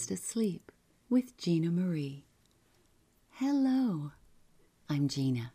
Fast 0.00 0.12
Asleep 0.12 0.72
with 1.10 1.36
Gina 1.36 1.70
Marie. 1.70 2.24
Hello, 3.32 4.12
I'm 4.88 5.08
Gina. 5.08 5.52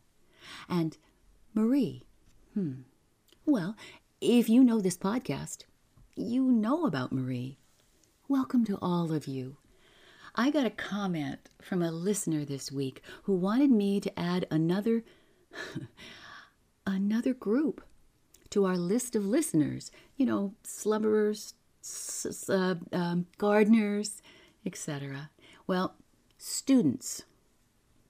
And 0.69 0.95
Marie, 1.55 2.03
hmm, 2.53 2.81
well, 3.47 3.75
if 4.21 4.47
you 4.47 4.63
know 4.63 4.79
this 4.79 4.99
podcast, 4.99 5.63
you 6.15 6.43
know 6.43 6.85
about 6.85 7.11
Marie. 7.11 7.57
Welcome 8.27 8.63
to 8.65 8.77
all 8.83 9.11
of 9.11 9.25
you. 9.25 9.57
I 10.35 10.51
got 10.51 10.67
a 10.67 10.69
comment 10.69 11.49
from 11.59 11.81
a 11.81 11.91
listener 11.91 12.45
this 12.45 12.71
week 12.71 13.01
who 13.23 13.33
wanted 13.33 13.71
me 13.71 13.99
to 13.99 14.19
add 14.19 14.45
another 14.51 15.03
another 16.85 17.33
group 17.33 17.83
to 18.51 18.65
our 18.65 18.77
list 18.77 19.15
of 19.15 19.25
listeners. 19.25 19.89
You 20.17 20.27
know, 20.27 20.53
slumberers, 20.63 21.53
uh, 22.47 22.75
um, 22.93 23.25
gardeners, 23.39 24.21
etc. 24.65 25.29
Well, 25.67 25.95
students. 26.37 27.23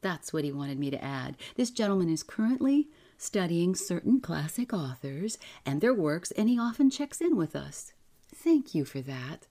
That's 0.02 0.32
what 0.32 0.44
he 0.44 0.52
wanted 0.52 0.80
me 0.80 0.92
to 0.92 1.04
add. 1.04 1.36
This 1.56 1.72
gentleman 1.72 2.10
is 2.10 2.24
currently 2.24 2.88
studying 3.18 3.76
certain 3.76 4.20
classic 4.20 4.74
authors 4.74 5.38
and 5.66 5.82
their 5.82 5.94
works, 5.94 6.32
and 6.32 6.48
he 6.50 6.60
often 6.60 6.90
checks 6.90 7.22
in 7.22 7.36
with 7.36 7.56
us. 7.56 7.94
Thank 8.34 8.76
you 8.76 8.86
for 8.86 9.02
that. 9.02 9.48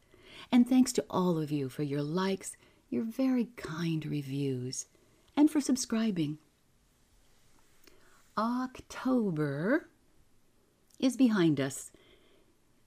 And 0.52 0.68
thanks 0.68 0.92
to 0.92 1.04
all 1.10 1.38
of 1.38 1.50
you 1.50 1.68
for 1.68 1.82
your 1.82 2.02
likes, 2.02 2.56
your 2.90 3.04
very 3.04 3.48
kind 3.56 4.04
reviews, 4.06 4.86
and 5.36 5.50
for 5.50 5.60
subscribing. 5.60 6.38
October 8.36 9.88
is 10.98 11.16
behind 11.16 11.60
us. 11.60 11.90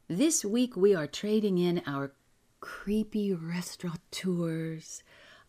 This 0.08 0.46
week 0.46 0.78
we 0.78 0.96
are 0.96 1.08
trading 1.08 1.58
in 1.58 1.82
our 1.86 2.14
creepy 2.60 3.34
restaurateurs, 3.34 5.04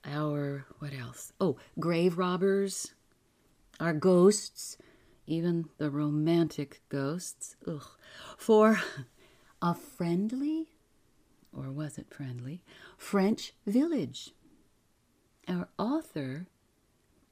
our 0.04 0.66
what 0.78 0.92
else? 0.92 1.32
Oh, 1.40 1.56
grave 1.78 2.18
robbers, 2.18 2.94
our 3.80 3.92
ghosts, 3.92 4.78
even 5.26 5.68
the 5.78 5.90
romantic 5.90 6.82
ghosts. 6.88 7.56
Ugh. 7.66 7.86
For 8.36 8.80
a 9.62 9.74
friendly, 9.74 10.68
or 11.52 11.70
was 11.70 11.98
it 11.98 12.12
friendly, 12.12 12.62
French 12.96 13.52
village. 13.66 14.32
Our 15.48 15.68
author, 15.78 16.46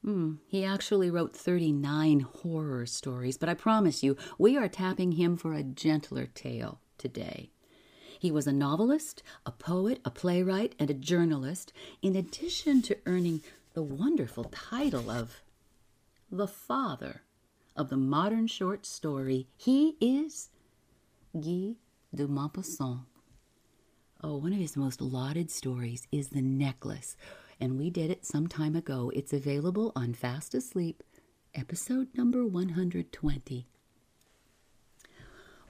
hmm, 0.03 0.35
he 0.47 0.63
actually 0.65 1.09
wrote 1.09 1.35
39 1.35 2.21
horror 2.21 2.85
stories, 2.85 3.37
but 3.37 3.49
I 3.49 3.53
promise 3.53 4.03
you, 4.03 4.17
we 4.37 4.57
are 4.57 4.67
tapping 4.67 5.13
him 5.13 5.37
for 5.37 5.53
a 5.53 5.63
gentler 5.63 6.25
tale 6.25 6.79
today. 6.97 7.51
He 8.19 8.31
was 8.31 8.47
a 8.47 8.53
novelist, 8.53 9.23
a 9.45 9.51
poet, 9.51 9.99
a 10.03 10.09
playwright, 10.09 10.73
and 10.79 10.89
a 10.89 10.95
journalist, 10.95 11.71
in 12.01 12.15
addition 12.15 12.81
to 12.83 12.97
earning 13.05 13.41
the 13.73 13.83
wonderful 13.83 14.45
title 14.45 15.11
of 15.11 15.41
the 16.31 16.47
father 16.47 17.21
of 17.75 17.89
the 17.89 17.97
modern 17.97 18.47
short 18.47 18.85
story. 18.85 19.47
He 19.55 19.95
is 20.01 20.49
Guy 21.33 21.75
de 22.13 22.27
Maupassant. 22.27 23.01
Oh, 24.23 24.37
one 24.37 24.51
of 24.53 24.59
his 24.59 24.75
most 24.75 24.99
lauded 24.99 25.51
stories 25.51 26.07
is 26.11 26.29
The 26.29 26.41
Necklace, 26.41 27.15
and 27.59 27.77
we 27.77 27.91
did 27.91 28.09
it 28.09 28.25
some 28.25 28.47
time 28.47 28.75
ago. 28.75 29.11
It's 29.15 29.31
available 29.31 29.91
on 29.95 30.15
Fast 30.15 30.55
Asleep, 30.55 31.03
episode 31.53 32.07
number 32.15 32.43
120. 32.43 33.67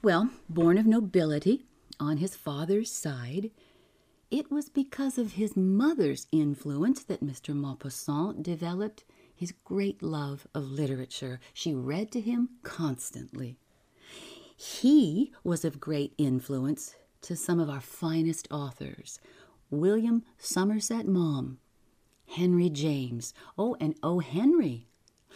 Well, 0.02 0.30
born 0.48 0.78
of 0.78 0.86
nobility 0.86 1.66
on 2.00 2.18
his 2.18 2.36
father's 2.36 2.92
side, 2.92 3.52
it 4.30 4.52
was 4.52 4.70
because 4.70 5.18
of 5.18 5.34
his 5.34 5.56
mother's 5.56 6.28
influence 6.32 7.04
that 7.04 7.24
Mr. 7.24 7.56
Maupassant 7.56 8.44
developed 8.44 9.04
his 9.34 9.54
great 9.64 10.02
love 10.02 10.48
of 10.54 10.70
literature. 10.70 11.40
She 11.54 11.74
read 11.74 12.12
to 12.12 12.22
him 12.22 12.50
constantly. 12.64 13.58
He 14.56 15.32
was 15.44 15.64
of 15.64 15.80
great 15.80 16.14
influence 16.18 16.96
to 17.22 17.36
some 17.36 17.60
of 17.60 17.70
our 17.70 17.82
finest 17.82 18.48
authors 18.52 19.20
William 19.70 20.24
Somerset 20.38 21.08
Maugham, 21.08 21.60
Henry 22.26 22.70
James, 22.70 23.34
oh, 23.58 23.76
and 23.82 23.96
O. 24.02 24.20
Henry, 24.20 24.88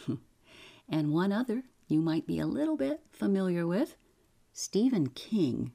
and 0.88 1.12
one 1.12 1.32
other 1.32 1.64
you 1.86 2.00
might 2.00 2.26
be 2.26 2.38
a 2.38 2.46
little 2.46 2.76
bit 2.76 3.00
familiar 3.10 3.66
with 3.66 3.96
Stephen 4.52 5.08
King. 5.08 5.72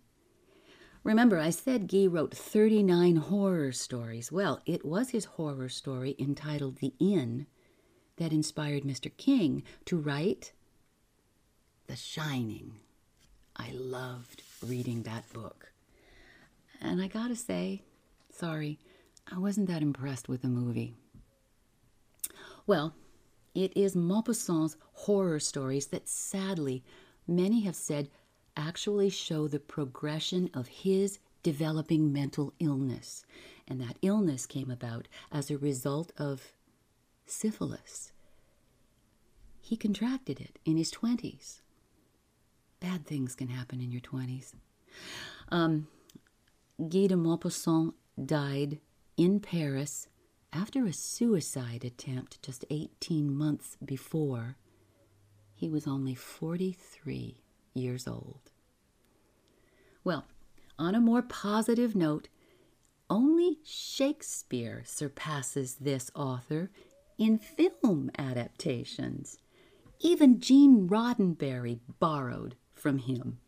Remember, 1.07 1.39
I 1.39 1.51
said 1.51 1.87
Guy 1.87 2.05
wrote 2.05 2.35
39 2.35 3.15
horror 3.15 3.71
stories. 3.71 4.29
Well, 4.29 4.59
it 4.65 4.83
was 4.83 5.11
his 5.11 5.23
horror 5.23 5.69
story 5.69 6.17
entitled 6.19 6.79
The 6.79 6.91
Inn 6.99 7.47
that 8.17 8.33
inspired 8.33 8.83
Mr. 8.83 9.09
King 9.15 9.63
to 9.85 9.95
write 9.95 10.51
The 11.87 11.95
Shining. 11.95 12.73
I 13.55 13.71
loved 13.71 14.43
reading 14.61 15.03
that 15.03 15.31
book. 15.31 15.71
And 16.81 17.01
I 17.01 17.07
gotta 17.07 17.37
say, 17.37 17.83
sorry, 18.29 18.77
I 19.33 19.39
wasn't 19.39 19.69
that 19.69 19.81
impressed 19.81 20.27
with 20.27 20.41
the 20.41 20.49
movie. 20.49 20.93
Well, 22.65 22.95
it 23.55 23.71
is 23.77 23.95
Maupassant's 23.95 24.75
horror 24.91 25.39
stories 25.39 25.87
that 25.87 26.09
sadly 26.09 26.83
many 27.25 27.61
have 27.61 27.77
said 27.77 28.09
actually 28.57 29.09
show 29.09 29.47
the 29.47 29.59
progression 29.59 30.49
of 30.53 30.67
his 30.67 31.19
developing 31.43 32.11
mental 32.11 32.53
illness. 32.59 33.25
And 33.67 33.79
that 33.79 33.97
illness 34.01 34.45
came 34.45 34.71
about 34.71 35.07
as 35.31 35.49
a 35.49 35.57
result 35.57 36.11
of 36.17 36.53
syphilis. 37.25 38.11
He 39.61 39.77
contracted 39.77 40.39
it 40.39 40.59
in 40.65 40.77
his 40.77 40.91
20s. 40.91 41.61
Bad 42.79 43.05
things 43.05 43.35
can 43.35 43.49
happen 43.49 43.81
in 43.81 43.91
your 43.91 44.01
20s. 44.01 44.53
Um, 45.49 45.87
Guy 46.79 47.07
de 47.07 47.15
Maupassant 47.15 47.93
died 48.23 48.79
in 49.17 49.39
Paris 49.39 50.07
after 50.53 50.85
a 50.85 50.93
suicide 50.93 51.83
attempt 51.83 52.41
just 52.41 52.65
18 52.69 53.35
months 53.35 53.77
before. 53.83 54.57
He 55.55 55.69
was 55.69 55.87
only 55.87 56.15
43 56.15 57.41
years 57.77 58.07
old. 58.07 58.51
Well, 60.03 60.25
on 60.79 60.95
a 60.95 61.01
more 61.01 61.21
positive 61.21 61.95
note, 61.95 62.29
only 63.09 63.59
Shakespeare 63.63 64.83
surpasses 64.85 65.75
this 65.75 66.11
author 66.13 66.69
in 67.17 67.39
film 67.39 68.11
adaptations. 68.17 69.37
Even 69.99 70.39
Gene 70.39 70.87
Roddenberry 70.87 71.79
borrowed 71.99 72.55
from 72.73 72.99
him. 72.99 73.39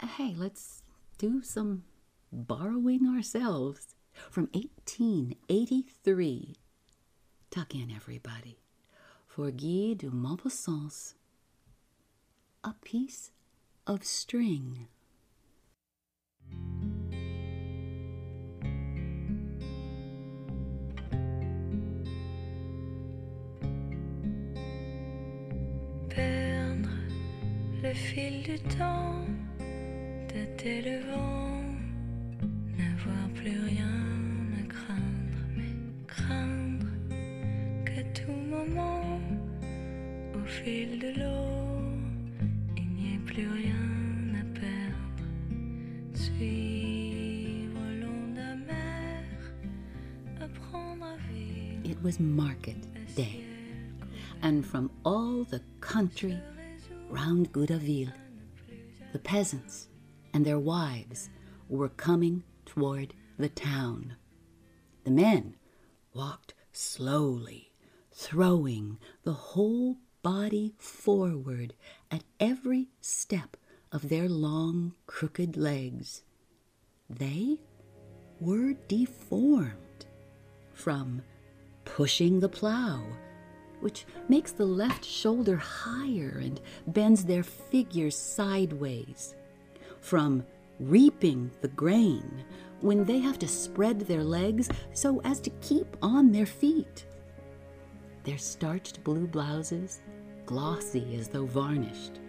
Hey, 0.00 0.34
let's 0.36 0.82
do 1.18 1.42
some 1.42 1.84
borrowing 2.32 3.08
ourselves 3.08 3.96
from 4.30 4.48
1883. 4.52 6.54
Tuck 7.50 7.74
in, 7.74 7.90
everybody, 7.90 8.60
for 9.26 9.50
Guy 9.50 9.94
de 9.94 10.10
Maupassant's 10.10 11.16
A 12.66 12.74
Piece 12.82 13.30
of 13.86 14.02
String. 14.04 14.86
Perdre 26.08 26.88
le 27.82 27.92
fil 27.92 28.42
du 28.44 28.58
temps, 28.60 29.26
tâter 30.28 30.80
le 30.80 31.00
vent, 31.12 31.64
n'avoir 32.78 33.28
plus 33.34 33.60
rien 33.60 33.84
à 34.58 34.66
craindre, 34.68 35.44
mais 35.54 36.06
craindre 36.06 36.86
qu'à 37.84 38.02
tout 38.14 38.32
moment, 38.32 39.20
au 40.34 40.46
fil 40.46 40.98
de 40.98 41.20
l'eau, 41.20 41.53
plus 43.34 43.48
rien 43.48 43.74
à 44.36 44.44
perdre. 44.60 45.24
Suivre 46.14 47.80
l'onde 48.00 48.38
amère, 48.38 49.52
apprendre 50.40 51.04
à 51.04 51.16
vivre. 51.32 51.90
It 51.90 52.00
was 52.00 52.20
market 52.20 52.76
day, 53.16 53.44
and 54.42 54.64
from 54.64 54.88
all 55.04 55.42
the 55.50 55.60
country 55.80 56.38
round 57.10 57.52
Goderville, 57.52 58.12
the 59.12 59.18
peasants 59.18 59.88
and 60.32 60.44
their 60.44 60.60
wives 60.60 61.28
were 61.68 61.88
coming 61.88 62.44
toward 62.64 63.14
the 63.36 63.48
town. 63.48 64.14
The 65.02 65.10
men 65.10 65.56
walked 66.14 66.54
slowly, 66.72 67.72
throwing 68.12 68.98
the 69.24 69.32
whole 69.32 69.96
body 70.24 70.74
forward 70.78 71.74
at 72.10 72.24
every 72.40 72.88
step 73.02 73.58
of 73.92 74.08
their 74.08 74.26
long, 74.28 74.94
crooked 75.06 75.54
legs. 75.56 76.24
They 77.10 77.58
were 78.40 78.72
deformed 78.88 80.06
from 80.72 81.22
pushing 81.84 82.40
the 82.40 82.48
plow, 82.48 83.04
which 83.80 84.06
makes 84.28 84.52
the 84.52 84.64
left 84.64 85.04
shoulder 85.04 85.56
higher 85.56 86.40
and 86.42 86.58
bends 86.86 87.24
their 87.24 87.42
figures 87.42 88.16
sideways, 88.16 89.34
from 90.00 90.42
reaping 90.80 91.50
the 91.60 91.68
grain 91.68 92.44
when 92.80 93.04
they 93.04 93.18
have 93.18 93.38
to 93.40 93.46
spread 93.46 94.00
their 94.00 94.24
legs 94.24 94.70
so 94.94 95.20
as 95.20 95.38
to 95.40 95.50
keep 95.60 95.96
on 96.00 96.32
their 96.32 96.46
feet. 96.46 97.04
Their 98.24 98.38
starched 98.38 99.04
blue 99.04 99.26
blouses, 99.26 100.00
glossy 100.46 101.16
as 101.18 101.28
though 101.28 101.46
varnished, 101.46 102.20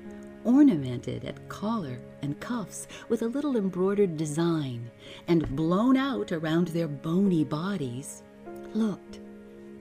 ornamented 0.44 1.26
at 1.26 1.48
collar 1.50 2.00
and 2.22 2.40
cuffs 2.40 2.88
with 3.10 3.22
a 3.22 3.28
little 3.28 3.58
embroidered 3.58 4.18
design, 4.18 4.90
and 5.28 5.56
blown 5.56 5.98
out 5.98 6.32
around 6.32 6.68
their 6.70 6.88
bony 6.88 7.44
bodies, 7.44 8.24
looked 8.74 9.20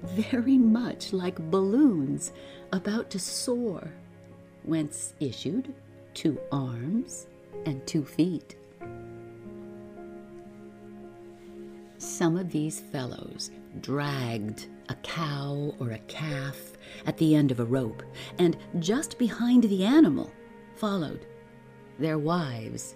very 0.02 0.58
much 0.58 1.12
like 1.12 1.50
balloons 1.50 2.32
about 2.72 3.10
to 3.10 3.18
soar, 3.18 3.92
whence 4.62 5.14
issued 5.20 5.74
two 6.12 6.38
arms 6.52 7.26
and 7.66 7.86
two 7.86 8.04
feet. 8.04 8.56
Some 11.98 12.36
of 12.36 12.50
these 12.50 12.80
fellows 12.80 13.50
dragged 13.80 14.66
a 14.88 14.94
cow 14.96 15.74
or 15.80 15.92
a 15.92 15.98
calf 16.00 16.73
at 17.06 17.16
the 17.18 17.34
end 17.34 17.50
of 17.50 17.60
a 17.60 17.64
rope, 17.64 18.02
and 18.38 18.56
just 18.78 19.18
behind 19.18 19.64
the 19.64 19.84
animal 19.84 20.32
followed 20.76 21.26
their 21.98 22.18
wives, 22.18 22.94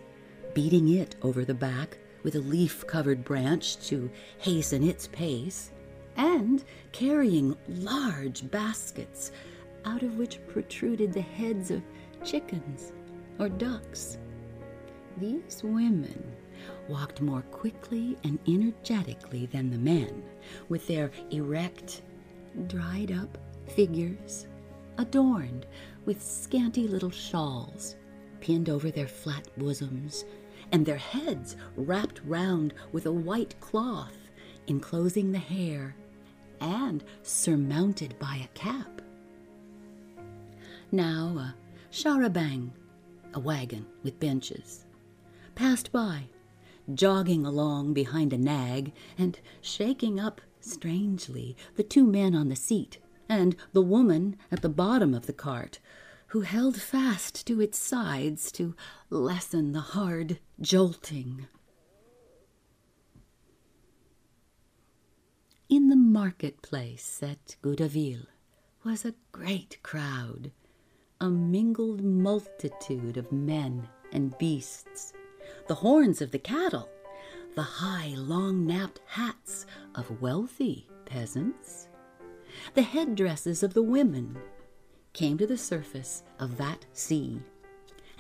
beating 0.55 0.89
it 0.89 1.17
over 1.23 1.45
the 1.45 1.55
back 1.55 1.99
with 2.23 2.35
a 2.35 2.41
leaf 2.41 2.87
covered 2.87 3.25
branch 3.25 3.79
to 3.87 4.11
hasten 4.39 4.83
its 4.83 5.07
pace, 5.09 5.71
and 6.17 6.65
carrying 6.93 7.57
large 7.69 8.51
baskets 8.51 9.31
out 9.85 10.03
of 10.03 10.17
which 10.17 10.45
protruded 10.49 11.13
the 11.13 11.21
heads 11.21 11.71
of 11.71 11.83
chickens 12.25 12.93
or 13.39 13.49
ducks. 13.49 14.19
These 15.19 15.63
women 15.63 16.37
walked 16.89 17.21
more 17.21 17.43
quickly 17.43 18.17
and 18.25 18.39
energetically 18.49 19.47
than 19.47 19.71
the 19.71 19.79
men, 19.79 20.25
with 20.69 20.87
their 20.87 21.11
erect, 21.31 22.03
dried 22.67 23.13
up 23.13 23.39
figures 23.71 24.47
adorned 24.99 25.67
with 26.05 26.23
scanty 26.23 26.89
little 26.89 27.11
shawls 27.11 27.97
pinned 28.41 28.69
over 28.69 28.91
their 28.91 29.07
flat 29.07 29.49
bosoms, 29.57 30.25
and 30.73 30.85
their 30.85 30.97
heads 30.97 31.57
wrapped 31.77 32.21
round 32.25 32.75
with 32.93 33.07
a 33.07 33.13
white 33.13 33.59
cloth 33.61 34.17
enclosing 34.67 35.33
the 35.33 35.39
hair 35.39 35.97
and 36.61 37.05
surmounted 37.23 38.19
by 38.19 38.41
a 38.45 38.59
cap. 38.59 39.01
Now 40.93 41.37
a 41.39 41.55
char-à-banc, 41.91 42.73
a 43.35 43.41
wagon 43.41 43.87
with 44.03 44.21
benches, 44.21 44.85
passed 45.55 45.93
by, 45.93 46.25
jogging 46.95 47.45
along 47.47 47.93
behind 47.95 48.33
a 48.33 48.39
nag 48.39 48.93
and 49.17 49.39
shaking 49.61 50.19
up 50.19 50.41
strangely 50.61 51.57
the 51.77 51.83
two 51.83 52.05
men 52.05 52.35
on 52.35 52.49
the 52.49 52.57
seat 52.57 52.99
and 53.29 53.57
the 53.73 53.83
woman 53.83 54.37
at 54.51 54.63
the 54.63 54.69
bottom 54.69 55.15
of 55.15 55.27
the 55.27 55.33
cart, 55.33 55.79
who 56.29 56.43
held 56.43 56.81
fast 56.81 57.47
to 57.47 57.61
its 57.61 57.79
sides 57.79 58.53
to 58.53 58.75
lessen 59.11 59.73
the 59.73 59.81
hard 59.81 60.39
jolting. 60.61 61.47
In 65.69 65.89
the 65.89 65.97
marketplace 65.97 67.23
at 67.23 67.57
Goderville 67.63 68.27
was 68.85 69.05
a 69.05 69.15
great 69.33 69.79
crowd, 69.83 70.51
a 71.21 71.29
mingled 71.29 72.03
multitude 72.03 73.17
of 73.17 73.33
men 73.33 73.89
and 74.13 74.37
beasts, 74.39 75.13
the 75.67 75.75
horns 75.75 76.23
of 76.23 76.31
the 76.31 76.39
cattle, 76.39 76.89
the 77.55 77.63
high, 77.63 78.15
long 78.17 78.67
napped 78.67 79.01
hats 79.07 79.67
of 79.95 80.23
wealthy 80.23 80.89
peasants, 81.05 81.88
the 82.75 82.83
headdresses 82.83 83.63
of 83.63 83.75
the 83.75 83.83
women 83.83 84.39
came 85.13 85.39
to 85.39 85.47
the 85.47 85.59
surface 85.59 86.23
of 86.39 86.57
that 86.57 86.85
sea, 86.93 87.41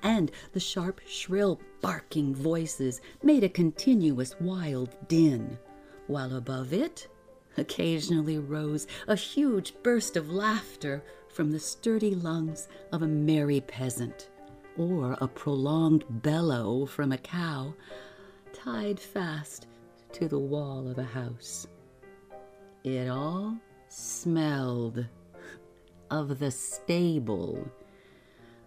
and 0.03 0.31
the 0.53 0.61
sharp, 0.61 1.01
shrill, 1.07 1.61
barking 1.81 2.35
voices 2.35 3.01
made 3.23 3.45
a 3.45 3.49
continuous 3.49 4.35
wild 4.41 4.97
din, 5.09 5.59
while 6.07 6.37
above 6.37 6.73
it 6.73 7.09
occasionally 7.57 8.39
rose 8.39 8.87
a 9.07 9.17
huge 9.17 9.75
burst 9.83 10.17
of 10.17 10.31
laughter 10.31 11.03
from 11.29 11.51
the 11.51 11.61
sturdy 11.61 12.15
lungs 12.15 12.69
of 12.93 13.03
a 13.03 13.07
merry 13.07 13.61
peasant, 13.61 14.31
or 14.77 15.17
a 15.21 15.29
prolonged 15.29 16.05
bellow 16.23 16.87
from 16.87 17.13
a 17.13 17.19
cow 17.19 17.75
tied 18.53 18.99
fast 18.99 19.67
to 20.13 20.29
the 20.29 20.39
wall 20.39 20.89
of 20.89 20.99
a 20.99 21.05
house. 21.05 21.67
It 22.85 23.09
all 23.09 23.59
smelled 23.89 25.07
of 26.11 26.39
the 26.39 26.51
stable, 26.51 27.71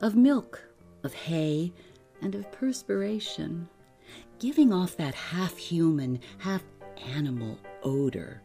of 0.01 0.15
milk, 0.15 0.63
of 1.03 1.13
hay, 1.13 1.73
and 2.21 2.35
of 2.35 2.51
perspiration, 2.51 3.67
giving 4.39 4.71
off 4.71 4.97
that 4.97 5.15
half 5.15 5.57
human, 5.57 6.19
half 6.37 6.63
animal 7.15 7.57
odor 7.83 8.41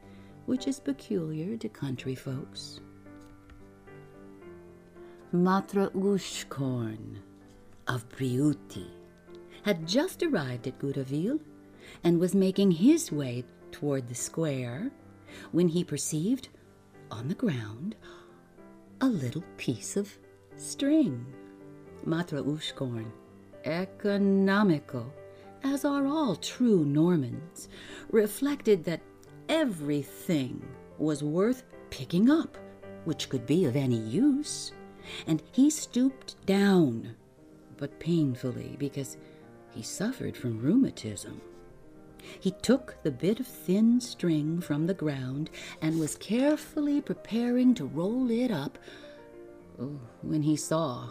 which 0.47 0.69
is 0.69 0.81
peculiar 0.81 1.57
to 1.57 1.69
country 1.69 2.15
folks. 2.15 2.81
Maitre 5.33 5.91
Hauchecorne 5.91 7.19
of 7.89 8.09
Breaute 8.09 8.91
had 9.63 9.87
just 9.87 10.23
arrived 10.23 10.67
at 10.69 10.79
Goderville 10.79 11.41
and 12.05 12.19
was 12.19 12.35
making 12.35 12.71
his 12.71 13.13
way 13.13 13.45
toward 13.73 14.09
the 14.09 14.15
square 14.15 14.91
when 15.51 15.69
he 15.69 15.85
perceived 15.85 16.49
on 17.11 17.29
the 17.29 17.35
ground 17.35 17.97
a 19.01 19.07
little 19.07 19.45
piece 19.57 19.97
of 19.97 20.17
string. 20.57 21.27
Maitre 22.05 22.43
Hauchecorne, 22.43 23.11
economical, 23.65 25.13
as 25.63 25.85
are 25.85 26.07
all 26.07 26.37
true 26.37 26.85
Normans, 26.85 27.69
reflected 28.11 28.85
that 28.85 29.03
everything 29.49 30.65
was 30.99 31.23
worth 31.23 31.65
picking 31.91 32.31
up, 32.31 32.57
which 33.05 33.29
could 33.29 33.47
be 33.47 33.65
of 33.65 33.77
any 33.77 33.99
use, 33.99 34.73
and 35.27 35.43
he 35.53 35.71
stooped 35.71 36.35
down, 36.47 37.15
but 37.77 37.99
painfully 38.01 38.77
because 38.79 39.17
he 39.71 39.83
suffered 39.83 40.37
from 40.37 40.61
rheumatism. 40.61 41.41
He 42.41 42.51
took 42.51 42.97
the 43.03 43.11
bit 43.11 43.41
of 43.41 43.47
thin 43.47 44.01
string 44.01 44.61
from 44.61 44.87
the 44.87 44.95
ground 44.95 45.51
and 45.81 45.99
was 45.99 46.17
carefully 46.17 47.01
preparing 47.01 47.75
to 47.75 47.87
roll 47.87 48.31
it 48.31 48.51
up 48.51 48.79
oh, 49.81 50.01
when 50.23 50.43
he 50.43 50.57
saw 50.57 51.11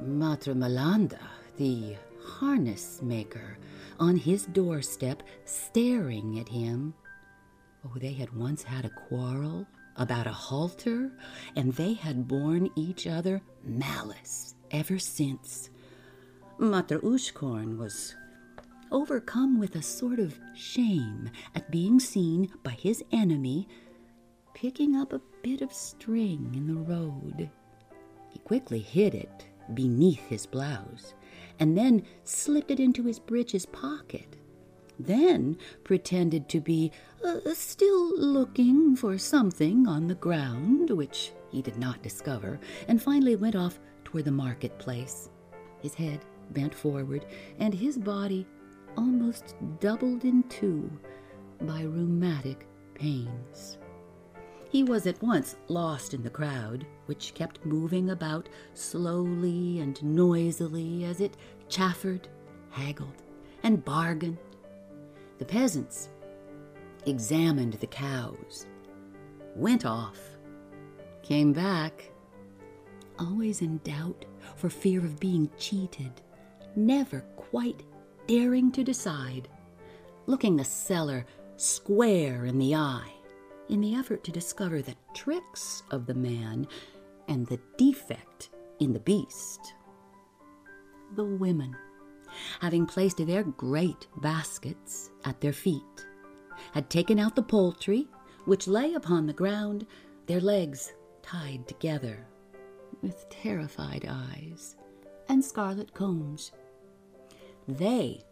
Maitre 0.00 0.54
Malandain, 0.54 1.18
the 1.56 1.96
harness 2.24 3.02
maker, 3.02 3.58
on 3.98 4.16
his 4.16 4.46
doorstep 4.46 5.22
staring 5.44 6.38
at 6.38 6.48
him. 6.48 6.94
Oh, 7.84 7.98
they 7.98 8.12
had 8.12 8.34
once 8.36 8.62
had 8.62 8.84
a 8.84 8.90
quarrel 8.90 9.66
about 9.96 10.26
a 10.26 10.32
halter, 10.32 11.10
and 11.56 11.72
they 11.74 11.94
had 11.94 12.26
borne 12.26 12.70
each 12.76 13.06
other 13.06 13.42
malice 13.64 14.54
ever 14.70 14.98
since. 14.98 15.70
Maitre 16.58 16.98
Hauchecorne 17.00 17.76
was 17.76 18.14
overcome 18.92 19.58
with 19.58 19.74
a 19.74 19.82
sort 19.82 20.18
of 20.20 20.38
shame 20.54 21.30
at 21.54 21.70
being 21.70 21.98
seen 21.98 22.52
by 22.62 22.72
his 22.72 23.02
enemy 23.10 23.66
picking 24.54 24.94
up 24.94 25.12
a 25.12 25.20
bit 25.42 25.62
of 25.62 25.72
string 25.72 26.52
in 26.54 26.66
the 26.66 26.80
road. 26.80 27.50
He 28.28 28.38
quickly 28.40 28.78
hid 28.78 29.14
it 29.14 29.46
beneath 29.74 30.24
his 30.26 30.46
blouse 30.46 31.14
and 31.58 31.76
then 31.76 32.04
slipped 32.24 32.70
it 32.70 32.80
into 32.80 33.04
his 33.04 33.18
breeches 33.18 33.66
pocket. 33.66 34.36
Then 34.98 35.56
pretended 35.84 36.48
to 36.50 36.60
be 36.60 36.92
uh, 37.24 37.40
still 37.54 38.16
looking 38.18 38.94
for 38.94 39.16
something 39.18 39.88
on 39.88 40.06
the 40.06 40.14
ground, 40.14 40.90
which 40.90 41.32
he 41.50 41.62
did 41.62 41.78
not 41.78 42.02
discover, 42.02 42.60
and 42.88 43.02
finally 43.02 43.36
went 43.36 43.56
off 43.56 43.80
toward 44.04 44.26
the 44.26 44.32
marketplace, 44.32 45.30
his 45.80 45.94
head 45.94 46.20
bent 46.50 46.74
forward 46.74 47.24
and 47.58 47.72
his 47.72 47.96
body 47.96 48.46
almost 48.96 49.54
doubled 49.80 50.24
in 50.24 50.42
two 50.44 50.90
by 51.62 51.82
rheumatic 51.82 52.66
pains. 52.94 53.78
He 54.70 54.84
was 54.84 55.06
at 55.06 55.22
once 55.22 55.56
lost 55.68 56.14
in 56.14 56.22
the 56.22 56.30
crowd, 56.30 56.86
which 57.06 57.34
kept 57.34 57.64
moving 57.66 58.10
about 58.10 58.48
slowly 58.72 59.80
and 59.80 60.02
noisily 60.02 61.04
as 61.04 61.20
it 61.20 61.36
chaffered, 61.68 62.26
haggled, 62.70 63.22
and 63.62 63.84
bargained. 63.84 64.38
The 65.38 65.44
peasants 65.44 66.08
examined 67.04 67.74
the 67.74 67.86
cows, 67.86 68.66
went 69.54 69.84
off, 69.84 70.18
came 71.22 71.52
back, 71.52 72.10
always 73.18 73.60
in 73.60 73.78
doubt 73.84 74.24
for 74.56 74.70
fear 74.70 75.00
of 75.00 75.20
being 75.20 75.50
cheated, 75.58 76.12
never 76.76 77.20
quite 77.36 77.82
daring 78.26 78.72
to 78.72 78.84
decide, 78.84 79.48
looking 80.26 80.56
the 80.56 80.64
seller 80.64 81.26
square 81.56 82.44
in 82.46 82.58
the 82.58 82.74
eye 82.74 83.12
in 83.68 83.80
the 83.80 83.94
effort 83.94 84.22
to 84.24 84.30
discover 84.30 84.82
the 84.82 84.94
tricks 85.14 85.82
of 85.90 86.06
the 86.06 86.14
man 86.14 86.66
and 87.28 87.46
the 87.46 87.58
defect 87.78 88.50
in 88.80 88.92
the 88.92 89.00
beast. 89.00 89.74
The 91.14 91.24
women, 91.24 91.74
having 92.60 92.86
placed 92.86 93.18
their 93.26 93.44
great 93.44 94.06
baskets 94.18 95.10
at 95.24 95.40
their 95.40 95.52
feet, 95.54 96.06
had 96.72 96.90
taken 96.90 97.18
out 97.18 97.34
the 97.34 97.42
poultry, 97.42 98.08
which 98.44 98.68
lay 98.68 98.94
upon 98.94 99.26
the 99.26 99.32
ground, 99.32 99.86
their 100.26 100.40
legs 100.40 100.92
tied 101.22 101.66
together, 101.66 102.26
with 103.00 103.28
terrified 103.30 104.06
eyes 104.08 104.76
and 105.28 105.42
scarlet 105.42 105.94
combs. 105.94 106.52
They 107.68 108.24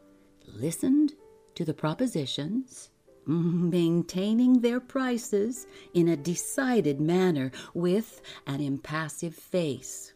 listened 0.46 1.14
to 1.54 1.64
the 1.64 1.74
propositions, 1.74 2.90
maintaining 3.26 4.60
their 4.60 4.80
prices 4.80 5.66
in 5.94 6.08
a 6.08 6.16
decided 6.16 7.00
manner 7.00 7.52
with 7.72 8.20
an 8.46 8.60
impassive 8.60 9.34
face, 9.34 10.14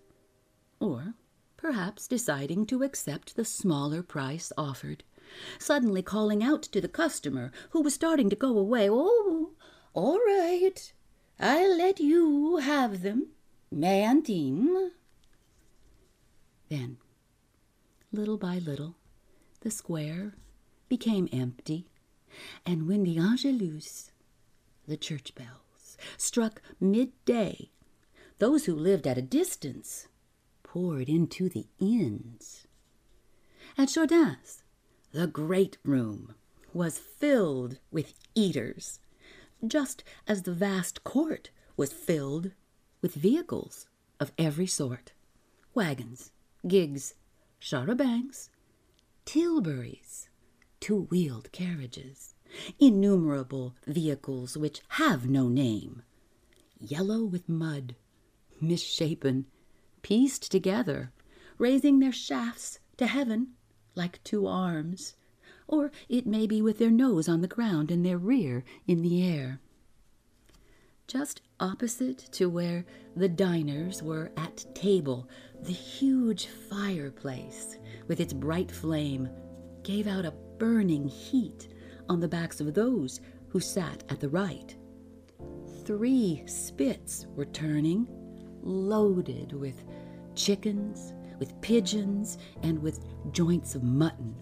or 0.81 1.15
perhaps 1.57 2.09
deciding 2.09 2.67
to 2.67 2.83
accept 2.83 3.37
the 3.37 3.45
smaller 3.45 4.03
price 4.03 4.53
offered, 4.59 5.05
suddenly 5.59 6.03
calling 6.03 6.43
out 6.43 6.63
to 6.63 6.81
the 6.81 6.89
customer 6.89 7.53
who 7.71 7.83
was 7.83 7.95
starting 7.95 8.29
to 8.31 8.37
go 8.37 8.59
away, 8.59 8.89
Oh, 8.91 9.53
all 9.95 10.19
right, 10.19 10.93
I'll 11.39 11.77
let 11.77 12.01
you 12.01 12.57
have 12.57 13.03
them, 13.03 13.29
Mantine. 13.71 14.91
Then, 16.69 16.99
little 18.13 18.37
by 18.37 18.59
little, 18.59 18.97
the 19.65 19.71
square 19.71 20.35
became 20.91 21.27
empty, 21.33 21.89
and 22.67 22.87
when 22.87 23.03
the 23.03 23.17
Angelus, 23.17 24.13
the 24.87 24.97
church 24.99 25.35
bells, 25.35 25.97
struck 26.19 26.61
midday, 26.79 27.71
those 28.39 28.67
who 28.67 28.75
lived 28.75 29.07
at 29.07 29.17
a 29.17 29.23
distance 29.23 30.07
poured 30.63 31.09
into 31.09 31.49
the 31.49 31.67
inns. 31.79 32.67
At 33.79 33.89
Jourdain's, 33.89 34.63
the 35.13 35.27
great 35.27 35.79
room 35.83 36.35
was 36.75 36.99
filled 36.99 37.79
with 37.91 38.13
eaters, 38.35 39.01
just 39.67 40.05
as 40.29 40.43
the 40.43 40.53
vast 40.53 41.05
court 41.05 41.49
was 41.75 41.91
filled 41.91 42.51
with 43.01 43.15
vehicles 43.15 43.87
of 44.21 44.31
every 44.37 44.67
sort 44.67 45.13
wagons, 45.73 46.33
gigs, 46.69 47.15
charabancs, 47.63 48.51
tilburys, 49.27 50.29
two 50.81 51.03
wheeled 51.05 51.51
carriages, 51.53 52.35
innumerable 52.79 53.75
vehicles 53.87 54.57
which 54.57 54.83
have 54.89 55.29
no 55.29 55.49
name, 55.49 56.03
yellow 56.79 57.25
with 57.25 57.49
mud, 57.49 57.97
misshapen, 58.61 59.47
pieced 60.03 60.51
together, 60.51 61.13
raising 61.59 61.99
their 61.99 62.13
shafts 62.13 62.79
to 62.97 63.07
heaven 63.07 63.49
like 63.95 64.23
two 64.25 64.47
arms, 64.47 65.15
or 65.67 65.91
it 66.09 66.27
may 66.27 66.47
be 66.47 66.61
with 66.61 66.79
their 66.79 66.91
nose 66.91 67.29
on 67.29 67.41
the 67.41 67.49
ground 67.49 67.91
and 67.91 68.05
their 68.05 68.19
rear 68.19 68.65
in 68.87 69.03
the 69.03 69.23
air. 69.23 69.61
Just 71.07 71.43
opposite 71.61 72.19
to 72.33 72.49
where 72.49 72.85
the 73.15 73.29
diners 73.29 74.03
were 74.03 74.33
at 74.37 74.65
table, 74.75 75.29
the 75.65 75.73
huge 75.73 76.47
fireplace, 76.69 77.79
with 78.07 78.21
its 78.21 78.33
bright 78.33 78.71
flame, 78.71 79.29
gave 79.83 80.07
out 80.07 80.27
a 80.27 80.35
burning 80.59 81.09
heat 81.09 81.69
on 82.09 82.21
the 82.21 82.29
backs 82.29 82.61
of 82.61 82.75
those 82.75 83.21
who 83.49 83.61
sat 83.61 84.05
at 84.11 84.21
the 84.21 84.29
right. 84.29 84.77
Three 85.85 86.43
spits 86.47 87.27
were 87.35 87.47
turning, 87.47 88.07
loaded 88.63 89.53
with 89.53 89.85
chickens, 90.35 91.15
with 91.39 91.59
pigeons, 91.61 92.39
and 92.63 92.79
with 92.79 93.05
joints 93.33 93.75
of 93.75 93.83
mutton 93.83 94.35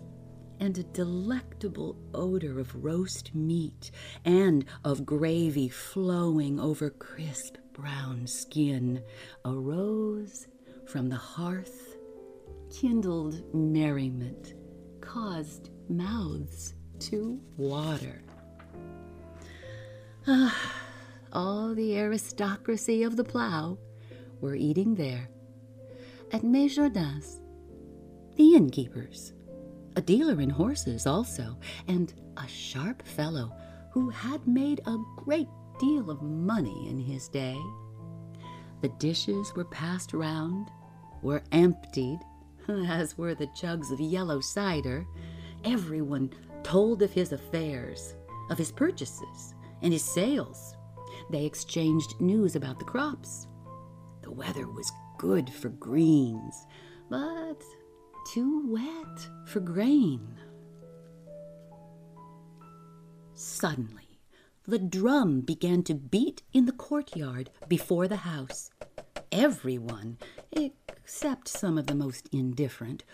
and 0.62 0.78
a 0.78 0.84
delectable 0.84 1.96
odor 2.14 2.60
of 2.60 2.84
roast 2.84 3.34
meat 3.34 3.90
and 4.24 4.64
of 4.84 5.04
gravy 5.04 5.68
flowing 5.68 6.60
over 6.60 6.88
crisp 6.88 7.56
brown 7.72 8.28
skin 8.28 9.02
arose 9.44 10.46
from 10.92 11.08
the 11.08 11.16
hearth, 11.16 11.96
kindled 12.70 13.42
merriment, 13.54 14.52
caused 15.00 15.70
mouths 15.88 16.74
to 16.98 17.40
water. 17.56 18.20
Ah, 20.26 20.54
all 21.32 21.74
the 21.74 21.96
aristocracy 21.96 23.04
of 23.04 23.16
the 23.16 23.24
plough 23.24 23.78
were 24.42 24.54
eating 24.54 24.94
there. 24.94 25.30
At 26.30 26.42
Mesjardins, 26.42 27.40
the 28.36 28.54
innkeepers, 28.54 29.32
a 29.96 30.02
dealer 30.02 30.42
in 30.42 30.50
horses 30.50 31.06
also, 31.06 31.56
and 31.88 32.12
a 32.36 32.46
sharp 32.46 33.02
fellow 33.06 33.50
who 33.92 34.10
had 34.10 34.46
made 34.46 34.82
a 34.84 34.98
great 35.16 35.48
deal 35.80 36.10
of 36.10 36.20
money 36.20 36.90
in 36.90 36.98
his 36.98 37.28
day. 37.28 37.58
The 38.82 38.90
dishes 38.98 39.54
were 39.56 39.64
passed 39.64 40.12
round, 40.12 40.70
were 41.22 41.42
emptied, 41.52 42.20
as 42.68 43.16
were 43.16 43.34
the 43.34 43.50
jugs 43.58 43.90
of 43.90 44.00
yellow 44.00 44.40
cider. 44.40 45.06
Everyone 45.64 46.30
told 46.62 47.02
of 47.02 47.12
his 47.12 47.32
affairs, 47.32 48.14
of 48.50 48.58
his 48.58 48.72
purchases, 48.72 49.54
and 49.82 49.92
his 49.92 50.04
sales. 50.04 50.76
They 51.30 51.44
exchanged 51.44 52.20
news 52.20 52.56
about 52.56 52.78
the 52.78 52.84
crops. 52.84 53.46
The 54.22 54.30
weather 54.30 54.68
was 54.68 54.90
good 55.18 55.50
for 55.50 55.68
greens, 55.70 56.66
but 57.08 57.62
too 58.32 58.70
wet 58.72 59.28
for 59.46 59.60
grain. 59.60 60.34
Suddenly, 63.34 64.20
the 64.66 64.78
drum 64.78 65.40
began 65.40 65.82
to 65.84 65.94
beat 65.94 66.42
in 66.52 66.66
the 66.66 66.72
courtyard 66.72 67.50
before 67.68 68.06
the 68.06 68.18
house. 68.18 68.70
Everyone, 69.32 70.18
except 70.52 71.48
some 71.48 71.78
of 71.78 71.86
the 71.86 71.94
most 71.94 72.28
indifferent, 72.32 73.04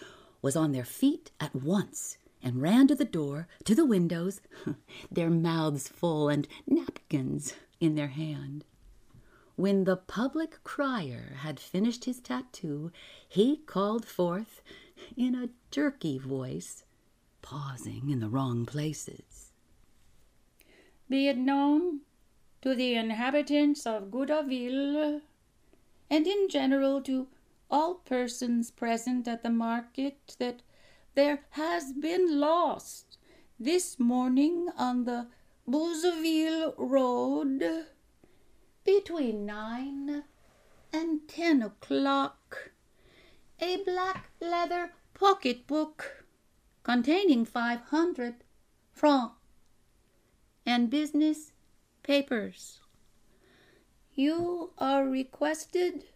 was 0.43 0.57
on 0.57 0.73
their 0.73 0.85
feet 0.85 1.31
at 1.41 1.55
once 1.55 2.19
and 2.43 2.63
ran 2.63 2.87
to 2.87 2.95
the 2.95 3.05
door, 3.05 3.49
to 3.65 3.75
the 3.75 3.85
windows, 3.85 4.41
their 5.11 5.31
mouths 5.31 5.89
full 5.89 6.29
and 6.29 6.47
napkins 6.67 7.55
in 7.81 7.95
their 7.95 8.09
hand. 8.09 8.65
When 9.57 9.85
the 9.85 9.97
public 9.97 10.63
crier 10.63 11.37
had 11.39 11.59
finished 11.59 12.05
his 12.05 12.21
tattoo, 12.21 12.93
he 13.29 13.57
called 13.57 14.05
forth 14.05 14.63
in 15.17 15.35
a 15.35 15.51
jerky 15.73 16.17
voice, 16.17 16.85
pausing 17.43 18.09
in 18.09 18.21
the 18.21 18.29
wrong 18.29 18.67
places. 18.67 19.53
Be 21.09 21.27
it 21.27 21.39
known 21.39 22.03
to 22.63 22.75
the 22.75 22.95
inhabitants 22.95 23.87
of 23.87 24.11
Goderville, 24.11 25.23
and 26.11 26.27
in 26.27 26.49
general 26.49 27.01
to 27.03 27.29
all 27.71 27.95
persons 27.95 28.71
present 28.71 29.29
at 29.29 29.43
the 29.43 29.51
market, 29.51 30.37
that 30.39 30.63
there 31.15 31.41
has 31.51 31.93
been 31.93 32.39
lost 32.41 33.19
this 33.61 33.99
morning 33.99 34.69
on 34.77 35.05
the 35.05 35.27
Beuzeville 35.69 36.75
road 36.79 37.87
between 38.85 39.45
nine 39.45 40.25
and 40.93 41.29
ten 41.29 41.61
o'clock 41.63 42.71
a 43.61 43.77
black 43.85 44.31
leather 44.41 44.93
pocketbook 45.13 46.25
containing 46.85 47.45
five 47.45 47.81
hundred 47.91 48.37
francs 48.93 49.35
and 50.65 50.89
business 50.89 51.53
papers. 52.03 52.81
You 54.19 54.73
are 54.79 55.05
requested 55.05 56.07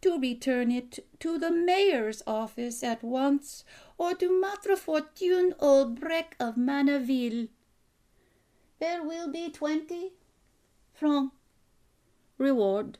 to 0.00 0.18
return 0.18 0.70
it 0.70 1.04
to 1.20 1.38
the 1.38 1.50
mayor's 1.50 2.22
office 2.26 2.82
at 2.82 3.04
once 3.04 3.62
or 3.98 4.14
to 4.14 4.40
Maitre 4.40 4.74
Fortune 4.74 5.52
Houlbreque 5.60 6.32
of 6.40 6.54
Manneville. 6.56 7.48
There 8.80 9.02
will 9.02 9.30
be 9.30 9.50
twenty 9.50 10.12
francs 10.94 11.34
reward. 12.38 12.96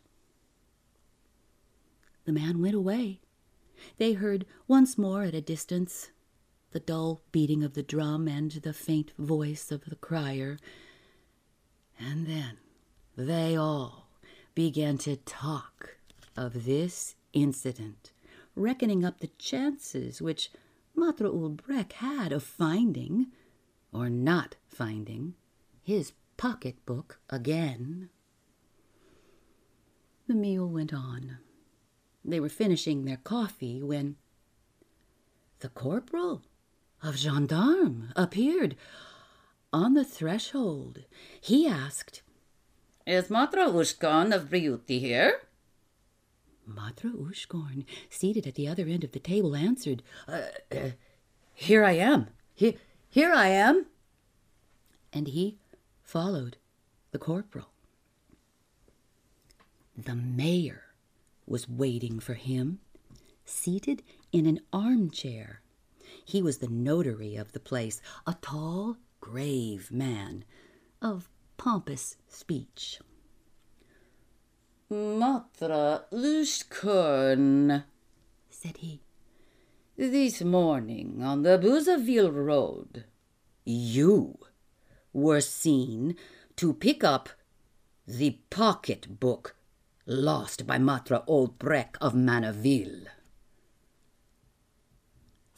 The 2.27 2.33
man 2.33 2.61
went 2.61 2.75
away. 2.75 3.21
They 3.97 4.13
heard 4.13 4.45
once 4.69 4.99
more 4.99 5.23
at 5.23 5.35
a 5.35 5.41
distance 5.41 6.11
the 6.73 6.81
dull 6.81 7.23
beating 7.33 7.65
of 7.65 7.73
the 7.73 7.83
drum 7.83 8.29
and 8.29 8.51
the 8.51 8.75
faint 8.75 9.13
voice 9.19 9.73
of 9.73 9.87
the 9.87 9.97
crier. 9.97 10.59
And 11.99 12.27
then 12.27 12.59
they 13.17 13.57
all 13.57 14.11
began 14.55 14.99
to 14.99 15.17
talk 15.17 15.97
of 16.37 16.65
this 16.65 17.15
incident, 17.33 18.13
reckoning 18.55 19.05
up 19.05 19.21
the 19.21 19.31
chances 19.39 20.21
which 20.21 20.51
Maitre 20.95 21.29
Houlbreque 21.29 21.93
had 21.93 22.33
of 22.33 22.43
finding, 22.43 23.29
or 23.93 24.11
not 24.11 24.57
finding, 24.69 25.35
his 25.83 26.13
pocketbook 26.37 27.21
again. 27.31 28.11
The 30.27 30.35
meal 30.35 30.69
went 30.69 30.93
on. 30.93 31.39
They 32.25 32.41
were 32.41 32.49
finishing 32.49 33.05
their 33.05 33.17
coffee 33.17 33.83
when 33.83 34.17
the 35.61 35.69
corporal 35.69 36.43
of 37.03 37.17
gendarmes 37.17 38.13
appeared 38.17 38.77
on 39.73 39.95
the 39.95 40.05
threshold. 40.05 41.05
He 41.41 41.67
asked, 41.67 42.23
Is 43.07 43.31
Maitre 43.31 43.65
Hauchecorne 43.65 44.33
of 44.33 44.49
Breaute 44.49 45.01
here? 45.01 45.41
Maitre 46.65 47.11
Hauchecorne, 47.11 47.85
seated 48.09 48.47
at 48.47 48.55
the 48.55 48.69
other 48.69 48.87
end 48.87 49.03
of 49.03 49.11
the 49.11 49.19
table, 49.19 49.57
answered, 49.57 50.03
uh, 50.29 50.43
uh, 50.71 50.91
Here 51.53 51.85
I 51.85 51.93
am. 51.93 52.29
Here, 52.55 52.75
here 53.09 53.33
I 53.33 53.49
am. 53.49 53.87
And 55.13 55.29
he 55.29 55.59
followed 56.03 56.59
the 57.11 57.19
corporal. 57.19 57.73
The 59.97 60.15
mayor 60.15 60.95
was 61.45 61.69
waiting 61.69 62.21
for 62.21 62.35
him, 62.35 62.79
seated 63.45 64.03
in 64.31 64.47
an 64.47 64.61
armchair. 64.73 65.61
He 66.25 66.41
was 66.41 66.59
the 66.59 66.69
notary 66.69 67.35
of 67.35 67.53
the 67.53 67.61
place, 67.61 68.01
a 68.27 68.37
tall, 68.41 68.97
grave 69.21 69.91
man 69.91 70.45
of 71.01 71.29
pompous 71.63 72.17
speech. 72.27 72.99
Maitre 74.91 76.01
Hauchecorne, 76.11 77.85
said 78.51 78.79
he, 78.79 79.01
this 79.97 80.43
morning 80.43 81.23
on 81.23 81.43
the 81.43 81.57
Beuzeville 81.59 82.33
road, 82.33 83.05
you 83.65 84.41
were 85.13 85.41
seen 85.41 86.17
to 86.57 86.75
pick 86.75 87.05
up 87.05 87.29
the 88.09 88.39
pocket 88.51 89.21
book 89.21 89.55
lost 90.05 90.67
by 90.67 90.79
Maitre 90.79 91.23
Houlbreque 91.29 91.97
of 92.01 92.13
Manneville. 92.13 93.07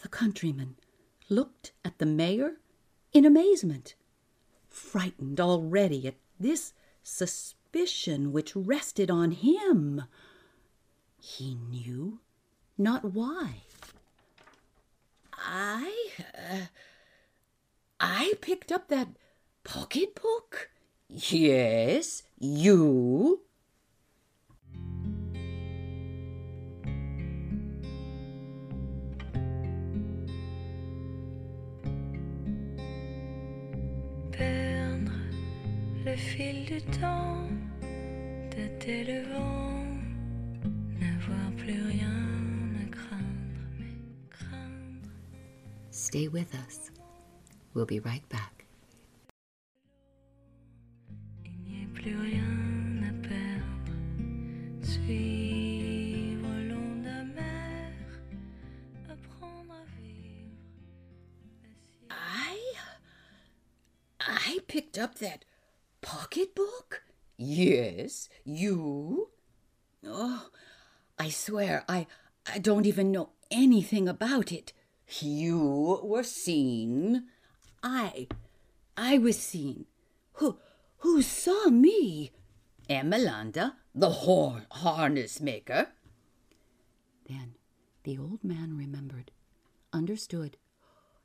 The 0.02 0.08
countryman 0.08 0.76
looked 1.30 1.72
at 1.82 1.96
the 1.96 2.04
mayor 2.04 2.58
in 3.14 3.24
amazement, 3.24 3.94
frightened 4.74 5.40
already 5.40 6.06
at 6.06 6.16
this 6.38 6.72
suspicion 7.02 8.32
which 8.32 8.56
rested 8.56 9.10
on 9.10 9.30
him. 9.30 10.04
He 11.20 11.54
knew 11.54 12.20
not 12.76 13.14
why. 13.14 13.62
I, 15.32 16.08
uh, 16.18 16.66
I 18.00 18.34
picked 18.40 18.72
up 18.72 18.88
that 18.88 19.08
pocketbook? 19.62 20.70
Yes, 21.08 22.22
you. 22.38 23.42
Le 36.14 36.20
fil 36.20 36.64
du 36.64 36.80
temps, 37.00 37.48
tâter 38.48 39.02
le 39.02 39.22
vent, 39.34 39.84
n'avoir 41.00 41.50
plus 41.56 41.82
rien 41.88 42.20
à 42.82 42.86
craindre, 42.88 43.64
mais 43.80 43.98
craindre. 44.30 45.10
Stay 45.90 46.28
with 46.28 46.54
us. 46.54 46.92
We'll 47.74 47.84
be 47.84 47.98
right 48.04 48.22
back. 48.28 48.64
Il 51.44 51.58
n'y 51.64 51.82
a 51.82 51.88
plus 51.92 52.16
rien 52.16 53.02
à 53.08 53.12
perdre. 53.28 53.94
Suivre 54.82 56.46
le 56.46 56.68
long 56.68 56.94
de 57.00 57.06
la 57.06 57.24
mer, 57.24 57.92
apprendre 59.10 59.72
à 59.72 59.84
vivre. 60.00 60.54
I. 62.08 62.56
I 64.20 64.60
picked 64.68 64.96
up 64.96 65.16
that 65.16 65.44
pocketbook? 66.34 67.04
Yes, 67.36 68.28
you? 68.44 69.28
Oh, 70.04 70.48
I 71.18 71.28
swear, 71.30 71.84
I, 71.88 72.06
I 72.52 72.58
don't 72.58 72.86
even 72.86 73.12
know 73.12 73.30
anything 73.50 74.08
about 74.08 74.50
it. 74.50 74.72
You 75.20 76.00
were 76.02 76.24
seen. 76.24 77.26
I, 77.82 78.26
I 78.96 79.18
was 79.18 79.38
seen. 79.38 79.86
Who, 80.34 80.58
who 80.98 81.22
saw 81.22 81.68
me? 81.68 82.32
Emelanda, 82.90 83.74
the 83.94 84.10
horn 84.10 84.66
harness 84.70 85.40
maker. 85.40 85.88
Then 87.28 87.54
the 88.02 88.18
old 88.18 88.42
man 88.42 88.76
remembered, 88.76 89.30
understood, 89.92 90.56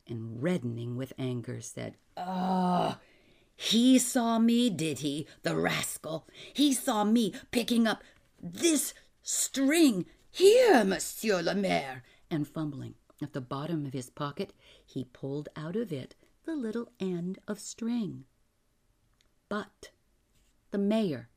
and 0.08 0.42
reddening 0.42 0.96
with 0.96 1.14
anger 1.18 1.62
said, 1.62 1.98
Ah, 2.16 3.00
he 3.62 4.00
saw 4.00 4.40
me, 4.40 4.70
did 4.70 5.00
he, 5.00 5.28
the 5.44 5.54
rascal? 5.54 6.26
He 6.54 6.74
saw 6.74 7.04
me 7.04 7.34
picking 7.52 7.88
up 7.88 8.02
this 8.42 8.94
string 9.22 10.06
here, 10.32 10.86
Monsieur 10.86 11.42
le 11.42 11.54
Maire. 11.54 12.04
And 12.32 12.48
fumbling 12.48 12.94
at 13.22 13.34
the 13.34 13.42
bottom 13.42 13.86
of 13.86 13.92
his 13.92 14.10
pocket, 14.10 14.54
he 14.86 15.04
pulled 15.04 15.50
out 15.58 15.76
of 15.76 15.92
it 15.92 16.16
the 16.46 16.56
little 16.56 16.88
end 17.02 17.40
of 17.50 17.60
string. 17.60 18.24
But 19.50 19.92
the 20.72 20.78
mayor, 20.78 21.28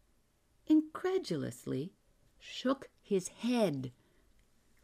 incredulously, 0.69 1.93
shook 2.39 2.89
his 3.03 3.27
head. 3.29 3.91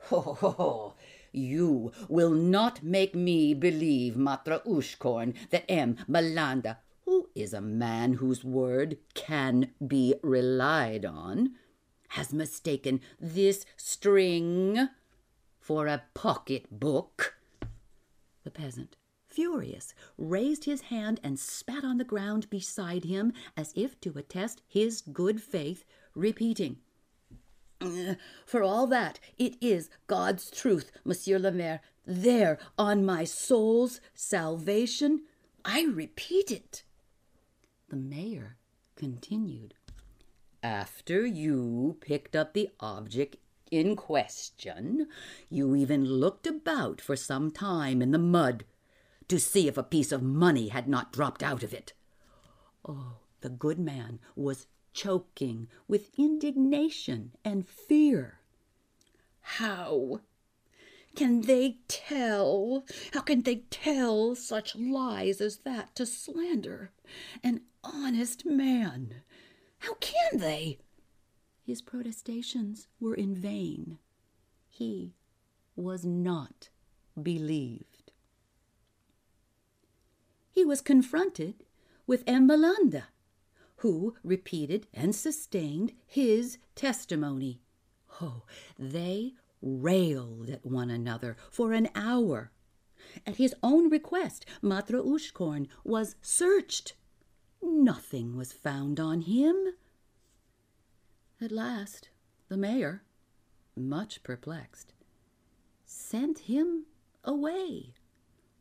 Ho, 0.07 0.21
ho, 0.21 0.51
ho! 0.51 0.95
You 1.31 1.93
will 2.09 2.31
not 2.33 2.83
make 2.83 3.15
me 3.15 3.55
believe, 3.55 4.17
Maitre 4.17 4.61
Hauchecorne, 4.67 5.35
that 5.51 5.71
M. 5.71 5.99
Malandain, 6.09 6.79
is 7.41 7.53
a 7.53 7.61
man 7.61 8.15
whose 8.15 8.45
word 8.45 8.99
can 9.15 9.71
be 9.87 10.15
relied 10.23 11.05
on, 11.05 11.55
has 12.11 12.33
mistaken 12.33 13.01
this 13.21 13.65
string 13.77 14.89
for 15.61 15.87
a 15.87 16.03
pocket 16.15 16.67
book. 16.71 17.37
The 18.45 18.51
peasant, 18.51 18.97
furious, 19.27 19.95
raised 20.17 20.65
his 20.65 20.83
hand 20.83 21.21
and 21.23 21.39
spat 21.39 21.85
on 21.85 21.99
the 21.99 22.05
ground 22.05 22.49
beside 22.51 23.05
him 23.05 23.33
as 23.57 23.73
if 23.77 24.01
to 24.01 24.17
attest 24.17 24.63
his 24.67 25.01
good 25.01 25.43
faith, 25.43 25.85
repeating, 26.15 26.79
uh, 27.81 28.15
for 28.45 28.63
all 28.63 28.87
that, 28.89 29.21
it 29.39 29.57
is 29.61 29.89
God's 30.07 30.51
truth, 30.51 30.91
Monsieur 31.05 31.39
le 31.39 31.53
Maire. 31.53 31.81
There, 32.05 32.59
on 32.77 33.05
my 33.05 33.25
soul's 33.25 34.01
salvation, 34.15 35.23
I 35.65 35.83
repeat 35.85 36.51
it. 36.51 36.83
The 37.89 37.97
mayor 37.97 38.59
continued. 38.97 39.75
After 40.63 41.25
you 41.25 41.97
picked 42.01 42.37
up 42.37 42.53
the 42.53 42.69
object 42.81 43.37
in 43.71 43.97
question, 43.97 45.07
you 45.49 45.75
even 45.75 46.05
looked 46.05 46.47
about 46.47 47.01
for 47.01 47.17
some 47.17 47.51
time 47.51 48.03
in 48.03 48.11
the 48.11 48.19
mud 48.19 48.65
to 49.29 49.39
see 49.39 49.69
if 49.69 49.79
a 49.79 49.83
piece 49.83 50.13
of 50.13 50.23
money 50.23 50.69
had 50.69 50.87
not 50.87 51.13
dropped 51.13 51.43
out 51.43 51.63
of 51.63 51.73
it. 51.73 51.95
Oh, 52.87 53.21
the 53.41 53.49
good 53.49 53.79
man 53.79 54.21
was 54.37 54.67
choking 54.93 55.69
with 55.87 56.11
indignation 56.19 57.33
and 57.43 57.67
fear. 57.67 58.41
How 59.41 60.21
can 61.17 61.41
they 61.43 61.79
tell? 61.89 62.85
How 63.15 63.21
can 63.21 63.43
they 63.43 63.65
tell 63.71 64.35
such 64.35 64.77
lies 64.77 65.41
as 65.41 65.59
that 65.59 65.95
to 65.97 66.05
slander 66.05 66.93
an 67.43 67.63
honest 67.93 68.45
man? 68.45 69.23
How 69.81 69.95
can 69.95 70.39
they? 70.39 70.79
His 71.63 71.83
protestations 71.83 72.89
were 73.01 73.15
in 73.15 73.35
vain. 73.35 73.99
He 74.67 75.15
was 75.77 76.05
not 76.05 76.71
believed. 77.21 78.13
He 80.51 80.65
was 80.65 80.81
confronted 80.81 81.65
with 82.07 82.25
Emelanda 82.27 83.05
who 83.79 84.17
repeated 84.25 84.87
and 84.93 85.15
sustained 85.15 85.93
his 86.07 86.59
testimony. 86.75 87.61
Oh, 88.21 88.43
they 88.79 89.35
railed 89.63 90.51
at 90.51 90.67
one 90.67 90.91
another 90.91 91.37
for 91.51 91.73
an 91.73 91.89
hour. 91.95 92.51
at 93.27 93.37
his 93.37 93.55
own 93.63 93.89
request, 93.89 94.45
Maitre 94.61 95.01
Hauchecorne 95.01 95.69
was 95.85 96.17
searched. 96.21 96.95
Nothing 97.63 98.37
was 98.37 98.53
found 98.53 99.01
on 99.01 99.23
him. 99.23 99.57
At 101.41 101.53
last, 101.53 102.09
the 102.49 102.57
mayor, 102.57 103.03
much 103.77 104.23
perplexed, 104.23 104.93
sent 105.85 106.41
him 106.41 106.87
away, 107.25 107.95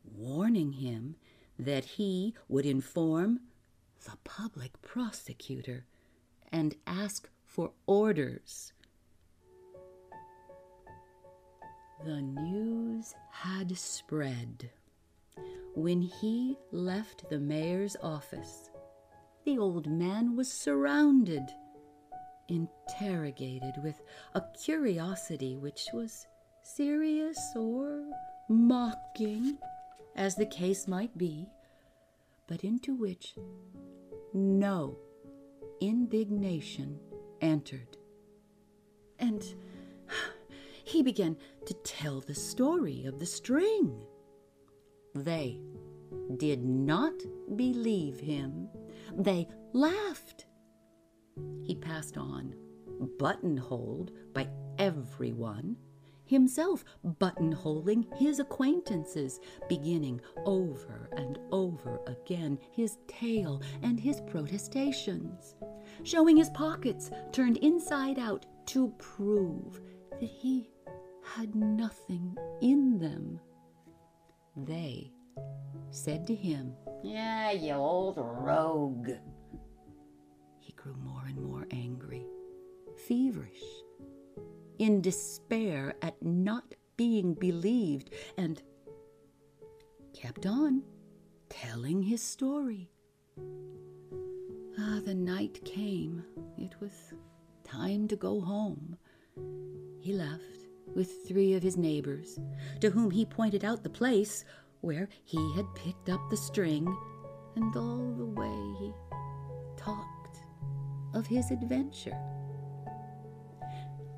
warning 0.04 0.72
him 0.72 1.16
that 1.58 1.84
he 1.84 2.34
would 2.48 2.66
inform 2.66 3.40
the 4.04 4.16
public 4.24 4.80
prosecutor 4.80 5.84
and 6.52 6.74
ask 6.86 7.28
for 7.44 7.72
orders. 7.86 8.72
The 12.04 12.22
news 12.22 13.14
had 13.30 13.76
spread. 13.76 14.70
When 15.74 16.00
he 16.00 16.56
left 16.70 17.28
the 17.28 17.40
mayor's 17.40 17.96
office, 18.02 18.70
the 19.48 19.56
old 19.56 19.86
man 19.86 20.36
was 20.36 20.52
surrounded, 20.52 21.54
interrogated 22.48 23.82
with 23.82 23.98
a 24.34 24.42
curiosity 24.62 25.56
which 25.56 25.86
was 25.94 26.26
serious 26.62 27.38
or 27.56 28.04
mocking, 28.50 29.56
as 30.16 30.34
the 30.34 30.44
case 30.44 30.86
might 30.86 31.16
be, 31.16 31.46
but 32.46 32.62
into 32.62 32.94
which 32.94 33.36
no 34.34 34.98
indignation 35.80 37.00
entered. 37.40 37.96
And 39.18 39.42
he 40.84 41.02
began 41.02 41.38
to 41.64 41.72
tell 41.84 42.20
the 42.20 42.34
story 42.34 43.06
of 43.06 43.18
the 43.18 43.24
string. 43.24 43.98
They 45.14 45.58
did 46.36 46.62
not 46.62 47.14
believe 47.56 48.20
him. 48.20 48.68
They 49.16 49.48
laughed. 49.72 50.46
He 51.62 51.74
passed 51.74 52.16
on, 52.16 52.54
buttonholed 53.18 54.12
by 54.32 54.48
everyone, 54.78 55.76
himself 56.24 56.84
buttonholing 57.04 58.06
his 58.18 58.38
acquaintances, 58.38 59.40
beginning 59.68 60.20
over 60.44 61.08
and 61.16 61.38
over 61.50 62.00
again 62.06 62.58
his 62.72 62.98
tale 63.06 63.62
and 63.82 63.98
his 63.98 64.20
protestations, 64.22 65.54
showing 66.02 66.36
his 66.36 66.50
pockets 66.50 67.10
turned 67.32 67.56
inside 67.58 68.18
out 68.18 68.46
to 68.66 68.92
prove 68.98 69.80
that 70.20 70.22
he 70.22 70.68
had 71.22 71.54
nothing 71.54 72.36
in 72.60 72.98
them. 72.98 73.40
They 74.56 75.12
said 75.90 76.26
to 76.26 76.34
him, 76.34 76.74
Yeah, 77.02 77.52
you 77.52 77.74
old 77.74 78.16
rogue. 78.18 79.10
He 80.58 80.72
grew 80.72 80.96
more 80.96 81.24
and 81.26 81.40
more 81.40 81.66
angry, 81.70 82.26
feverish, 83.06 83.62
in 84.78 85.00
despair 85.00 85.94
at 86.02 86.20
not 86.22 86.74
being 86.96 87.34
believed, 87.34 88.10
and 88.36 88.60
kept 90.12 90.44
on 90.44 90.82
telling 91.48 92.02
his 92.02 92.20
story. 92.20 92.90
Ah, 94.78 95.00
the 95.04 95.14
night 95.14 95.64
came. 95.64 96.24
It 96.56 96.74
was 96.80 97.14
time 97.64 98.08
to 98.08 98.16
go 98.16 98.40
home. 98.40 98.96
He 100.00 100.12
left 100.12 100.66
with 100.94 101.28
three 101.28 101.54
of 101.54 101.62
his 101.62 101.76
neighbors, 101.76 102.40
to 102.80 102.90
whom 102.90 103.10
he 103.10 103.24
pointed 103.24 103.64
out 103.64 103.82
the 103.82 103.90
place 103.90 104.44
where 104.80 105.08
he 105.24 105.52
had 105.54 105.74
picked 105.74 106.08
up 106.08 106.20
the 106.30 106.36
string, 106.36 106.86
and 107.56 107.74
all 107.76 108.14
the 108.16 108.24
way 108.24 108.74
he 108.78 108.92
talked 109.76 110.38
of 111.14 111.26
his 111.26 111.50
adventure. 111.50 112.18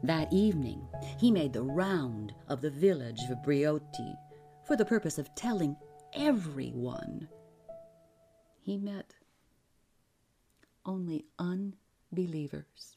That 0.03 0.33
evening, 0.33 0.87
he 1.19 1.31
made 1.31 1.53
the 1.53 1.63
round 1.63 2.35
of 2.49 2.61
the 2.61 2.71
village 2.71 3.21
of 3.31 3.43
Breaute 3.43 4.17
for 4.67 4.77
the 4.77 4.85
purpose 4.85 5.19
of 5.19 5.35
telling 5.35 5.77
everyone. 6.15 7.29
He 8.61 8.77
met 8.77 9.15
only 10.87 11.27
unbelievers. 11.39 12.97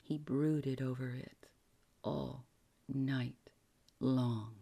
He 0.00 0.18
brooded 0.18 0.82
over 0.82 1.10
it 1.10 1.46
all 2.04 2.44
night 2.88 3.50
long. 4.00 4.61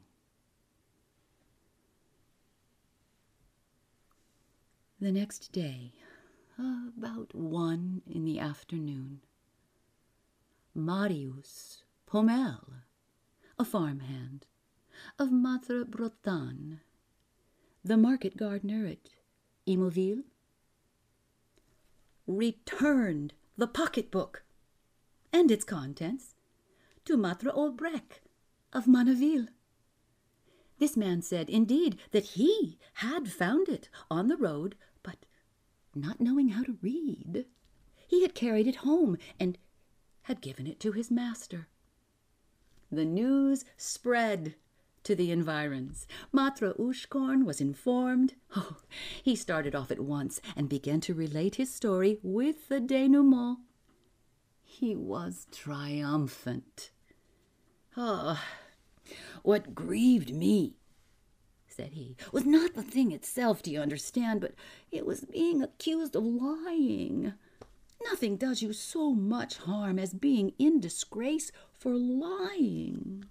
The 5.03 5.13
next 5.13 5.53
day, 5.53 5.95
about 6.59 7.35
one 7.35 8.03
in 8.07 8.27
the 8.27 8.39
afternoon, 8.39 9.23
Marius 10.75 11.85
Paumelle, 12.07 12.83
a 13.59 13.65
farmhand 13.65 14.45
of 15.19 15.33
Maitre 15.33 15.87
Bretagne, 15.87 16.81
the 17.83 17.97
market 17.97 18.37
gardener 18.37 18.85
at 18.85 19.15
Ymauville, 19.67 20.25
returned 22.27 23.33
the 23.57 23.67
pocketbook 23.67 24.45
and 25.33 25.51
its 25.51 25.65
contents 25.65 26.35
to 27.07 27.17
Maitre 27.17 27.51
Houlbreque 27.51 28.21
of 28.75 28.85
Manneville. 28.85 29.49
This 30.79 30.95
man 30.95 31.23
said, 31.23 31.49
indeed, 31.49 31.99
that 32.11 32.25
he 32.25 32.79
had 32.95 33.33
found 33.33 33.71
it 33.71 33.89
on 34.11 34.29
the 34.29 34.37
road, 34.37 34.77
not 35.95 36.21
knowing 36.21 36.51
how 36.51 36.63
to 36.63 36.79
read, 36.83 37.47
he 38.07 38.23
had 38.23 38.35
carried 38.35 38.67
it 38.67 38.77
home 38.77 39.17
and 39.39 39.59
had 40.23 40.41
given 40.41 40.67
it 40.67 40.81
to 40.81 40.93
his 40.93 41.11
master. 41.11 41.69
The 42.91 43.05
news 43.05 43.65
spread 43.77 44.55
to 45.05 45.15
the 45.15 45.31
environs. 45.31 46.07
Maitre 46.33 46.75
Hauchecorne 46.77 47.45
was 47.45 47.61
informed. 47.61 48.35
Oh, 48.57 48.77
he 49.23 49.35
started 49.35 49.75
off 49.75 49.91
at 49.91 50.01
once 50.01 50.41
and 50.57 50.69
began 50.69 51.01
to 51.03 51.15
relate 51.15 51.55
his 51.55 51.73
story 51.73 52.19
with 52.23 52.69
the 52.69 52.81
denouement. 52.81 53.59
He 54.63 54.95
was 54.95 55.47
triumphant. 55.51 56.91
Ah, 57.97 58.45
what 59.43 59.75
grieved 59.75 60.35
me, 60.35 60.77
said 61.81 61.95
he, 61.95 62.15
was 62.31 62.45
not 62.45 62.75
the 62.75 62.83
thing 62.83 63.11
itself, 63.11 63.63
do 63.63 63.71
you 63.71 63.81
understand, 63.81 64.43
but 64.43 64.53
it 64.93 65.07
was 65.07 65.25
being 65.25 65.63
accused 65.63 66.15
of 66.15 66.23
lying. 66.23 67.33
Nothing 68.05 68.37
does 68.37 68.61
you 68.61 68.75
so 68.75 69.15
much 69.15 69.57
harm 69.57 69.99
as 69.99 70.13
being 70.13 70.53
in 70.59 70.79
disgrace 70.79 71.51
for 71.73 71.95
lying. 71.95 73.25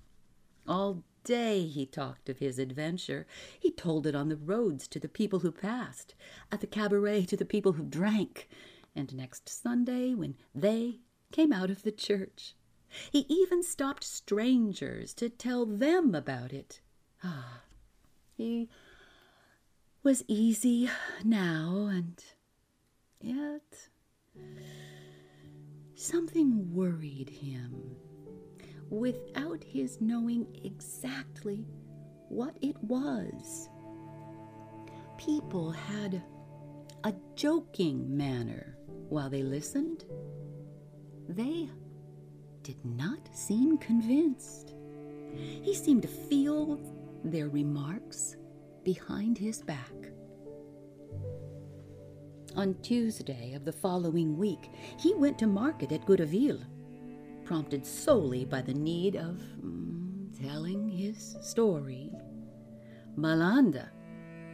All 0.67 1.03
day 1.23 1.67
he 1.67 1.85
talked 1.85 2.27
of 2.27 2.39
his 2.39 2.57
adventure. 2.57 3.27
He 3.59 3.69
told 3.69 4.07
it 4.07 4.15
on 4.15 4.29
the 4.29 4.35
roads 4.35 4.87
to 4.87 4.99
the 4.99 5.07
people 5.07 5.41
who 5.41 5.51
passed, 5.51 6.15
at 6.51 6.59
the 6.59 6.65
cabaret 6.65 7.25
to 7.25 7.37
the 7.37 7.45
people 7.45 7.73
who 7.73 7.83
drank, 7.83 8.49
and 8.95 9.13
next 9.13 9.47
Sunday 9.47 10.15
when 10.15 10.35
they 10.55 11.01
came 11.31 11.53
out 11.53 11.69
of 11.69 11.83
the 11.83 11.91
church. 11.91 12.55
He 13.11 13.27
even 13.29 13.61
stopped 13.61 14.03
strangers 14.03 15.13
to 15.13 15.29
tell 15.29 15.67
them 15.67 16.15
about 16.15 16.51
it. 16.51 16.81
Ah, 17.23 17.61
he 18.39 18.69
was 20.01 20.23
easy 20.29 20.89
now, 21.25 21.89
and 21.91 22.23
yet 23.19 23.89
something 25.95 26.73
worried 26.73 27.29
him 27.29 27.97
without 28.89 29.61
his 29.61 29.99
knowing 29.99 30.47
exactly 30.63 31.65
what 32.29 32.55
it 32.61 32.81
was. 32.81 33.67
People 35.17 35.71
had 35.71 36.23
a 37.03 37.13
joking 37.35 38.15
manner 38.15 38.77
while 39.09 39.29
they 39.29 39.43
listened. 39.43 40.05
They 41.27 41.69
did 42.63 42.85
not 42.85 43.35
seem 43.35 43.77
convinced. 43.79 44.73
He 45.61 45.75
seemed 45.75 46.03
to 46.03 46.07
feel 46.07 46.79
their 47.23 47.49
remarks 47.49 48.35
behind 48.83 49.37
his 49.37 49.61
back. 49.61 49.93
On 52.55 52.75
Tuesday 52.81 53.53
of 53.53 53.63
the 53.63 53.71
following 53.71 54.37
week, 54.37 54.69
he 54.97 55.13
went 55.13 55.37
to 55.39 55.47
market 55.47 55.91
at 55.91 56.05
Goderville, 56.05 56.63
prompted 57.45 57.85
solely 57.85 58.45
by 58.45 58.61
the 58.61 58.73
need 58.73 59.15
of 59.15 59.39
mm, 59.63 60.41
telling 60.41 60.89
his 60.89 61.37
story. 61.41 62.11
Malandain, 63.15 63.89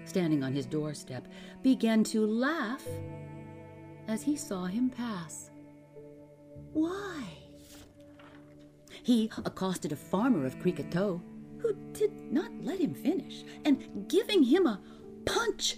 standing 0.05 0.43
on 0.43 0.53
his 0.53 0.65
doorstep, 0.65 1.27
began 1.63 2.03
to 2.05 2.25
laugh 2.25 2.85
as 4.07 4.21
he 4.21 4.35
saw 4.35 4.65
him 4.65 4.89
pass. 4.89 5.49
Why? 6.73 7.23
He 9.03 9.31
accosted 9.45 9.91
a 9.91 9.95
farmer 9.95 10.45
of 10.45 10.59
Criquetot 10.59 11.21
who 11.65 11.73
did 11.93 12.31
not 12.31 12.51
let 12.61 12.79
him 12.79 12.93
finish, 12.93 13.43
and 13.63 14.07
giving 14.07 14.43
him 14.43 14.65
a 14.67 14.79
punch 15.25 15.77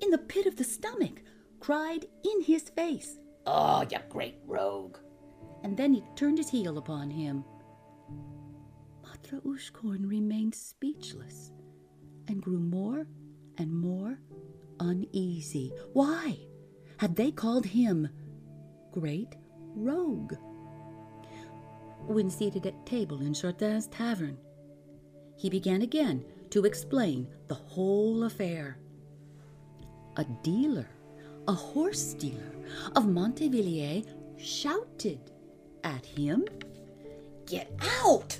in 0.00 0.10
the 0.10 0.18
pit 0.18 0.46
of 0.46 0.56
the 0.56 0.64
stomach, 0.64 1.22
cried 1.60 2.06
in 2.24 2.42
his 2.42 2.68
face, 2.70 3.18
Oh, 3.46 3.82
you 3.90 3.98
great 4.08 4.36
rogue. 4.46 4.98
and 5.62 5.76
then 5.76 5.94
he 5.94 6.02
turned 6.16 6.38
his 6.38 6.50
heel 6.50 6.78
upon 6.78 7.10
him. 7.10 7.44
Maitre 9.02 9.40
Hauchecorne 9.40 10.08
remained 10.08 10.54
speechless 10.54 11.52
and 12.28 12.42
grew 12.42 12.60
more 12.60 13.06
and 13.58 13.72
more 13.72 14.18
uneasy. 14.80 15.72
Why 15.92 16.38
had 16.98 17.16
they 17.16 17.30
called 17.30 17.66
him 17.66 18.08
Great 18.92 19.34
Rogue? 19.74 20.34
When 22.06 22.30
seated 22.30 22.66
at 22.66 22.86
table 22.86 23.20
in 23.20 23.34
Chardin's 23.34 23.88
tavern, 23.88 24.38
he 25.38 25.48
began 25.48 25.82
again 25.82 26.24
to 26.50 26.64
explain 26.64 27.26
the 27.46 27.54
whole 27.54 28.24
affair. 28.24 28.76
A 30.16 30.24
dealer, 30.42 30.90
a 31.46 31.52
horse 31.52 32.12
dealer 32.12 32.52
of 32.96 33.04
Montivilliers, 33.04 34.06
shouted 34.36 35.20
at 35.84 36.04
him. 36.04 36.44
Get 37.46 37.72
out! 38.02 38.38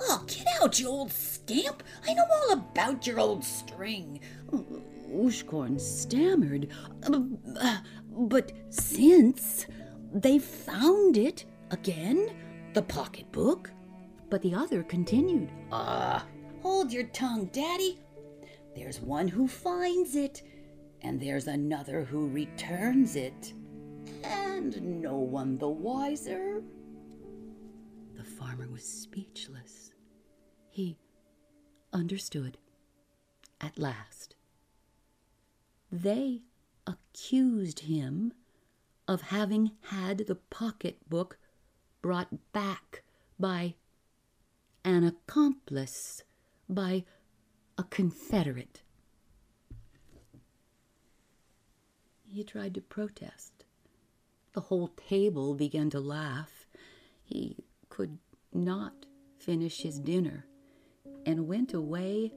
Oh, 0.00 0.24
get 0.26 0.46
out, 0.62 0.78
you 0.78 0.88
old 0.88 1.12
scamp! 1.12 1.82
I 2.06 2.14
know 2.14 2.24
all 2.30 2.52
about 2.52 3.06
your 3.06 3.18
old 3.18 3.44
string. 3.44 4.20
Hauchecorne 5.10 5.80
stammered, 5.80 6.68
"Uh, 7.02 7.22
uh, 7.58 7.78
but 8.10 8.52
since 8.70 9.66
they 10.12 10.38
found 10.38 11.16
it 11.16 11.44
again, 11.70 12.30
the 12.74 12.82
pocketbook. 12.82 13.70
But 14.28 14.42
the 14.42 14.54
other 14.54 14.82
continued, 14.82 15.50
Ah, 15.70 16.26
hold 16.66 16.92
your 16.92 17.04
tongue, 17.04 17.44
Daddy. 17.52 17.96
There's 18.74 19.00
one 19.00 19.28
who 19.28 19.46
finds 19.46 20.16
it, 20.16 20.42
and 21.00 21.20
there's 21.20 21.46
another 21.46 22.02
who 22.02 22.28
returns 22.28 23.14
it. 23.14 23.52
And 24.24 25.00
no 25.00 25.16
one 25.16 25.58
the 25.58 25.68
wiser. 25.68 26.64
The 28.16 28.24
farmer 28.24 28.66
was 28.68 28.82
speechless. 28.82 29.92
He 30.68 30.98
understood 31.92 32.58
at 33.60 33.78
last. 33.78 34.34
They 35.92 36.42
accused 36.84 37.80
him 37.80 38.32
of 39.06 39.22
having 39.22 39.70
had 39.90 40.26
the 40.26 40.34
pocketbook 40.34 41.38
brought 42.02 42.52
back 42.52 43.04
by 43.38 43.76
an 44.84 45.04
accomplice, 45.04 46.24
by 46.68 47.04
a 47.78 47.84
confederate. 47.84 48.82
He 52.28 52.44
tried 52.44 52.74
to 52.74 52.80
protest. 52.80 53.64
The 54.52 54.60
whole 54.62 54.88
table 55.08 55.54
began 55.54 55.90
to 55.90 56.00
laugh. 56.00 56.66
He 57.24 57.56
could 57.88 58.18
not 58.52 59.06
finish 59.38 59.82
his 59.82 59.98
dinner 59.98 60.46
and 61.24 61.46
went 61.46 61.72
away 61.72 62.32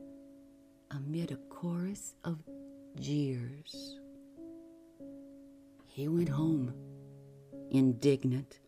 amid 0.92 1.32
a 1.32 1.38
chorus 1.50 2.16
of 2.24 2.40
jeers. 3.00 4.00
He 5.88 6.08
went 6.08 6.30
home, 6.30 6.74
indignant, 7.72 8.60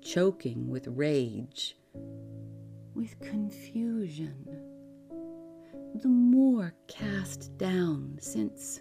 choking 0.00 0.68
with 0.68 0.86
rage, 0.86 1.76
with 2.94 3.18
confusion, 3.20 4.71
the 5.94 6.08
more 6.08 6.74
cast 6.88 7.56
down 7.58 8.18
since 8.20 8.80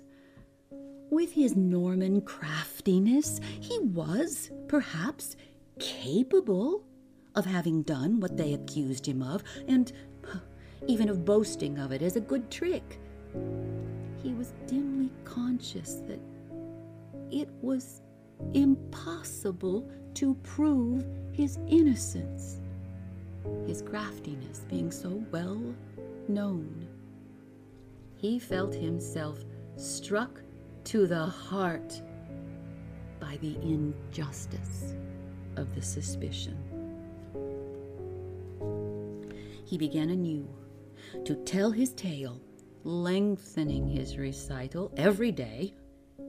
with 1.09 1.33
his 1.33 1.57
Norman 1.57 2.21
craftiness, 2.21 3.41
he 3.59 3.77
was, 3.79 4.49
perhaps, 4.69 5.35
capable 5.77 6.85
of 7.35 7.45
having 7.45 7.83
done 7.83 8.21
what 8.21 8.37
they 8.37 8.53
accused 8.53 9.05
him 9.05 9.21
of, 9.21 9.43
and 9.67 9.91
even 10.87 11.09
of 11.09 11.25
boasting 11.25 11.77
of 11.79 11.91
it 11.91 12.01
as 12.01 12.15
a 12.15 12.21
good 12.21 12.49
trick. 12.49 12.99
He 14.23 14.33
was 14.33 14.53
dimly 14.67 15.11
conscious 15.25 15.95
that 16.07 16.19
it 17.29 17.49
was 17.61 18.01
impossible 18.53 19.89
to 20.13 20.35
prove 20.35 21.05
his 21.33 21.59
innocence, 21.67 22.59
his 23.67 23.81
craftiness 23.81 24.65
being 24.69 24.91
so 24.91 25.21
well 25.31 25.61
known. 26.29 26.87
He 28.21 28.37
felt 28.37 28.75
himself 28.75 29.43
struck 29.77 30.43
to 30.83 31.07
the 31.07 31.25
heart 31.25 31.99
by 33.19 33.37
the 33.41 33.55
injustice 33.63 34.93
of 35.55 35.73
the 35.73 35.81
suspicion. 35.81 36.55
He 39.65 39.75
began 39.75 40.11
anew 40.11 40.47
to 41.25 41.33
tell 41.45 41.71
his 41.71 41.93
tale, 41.93 42.39
lengthening 42.83 43.87
his 43.87 44.19
recital 44.19 44.93
every 44.97 45.31
day, 45.31 45.73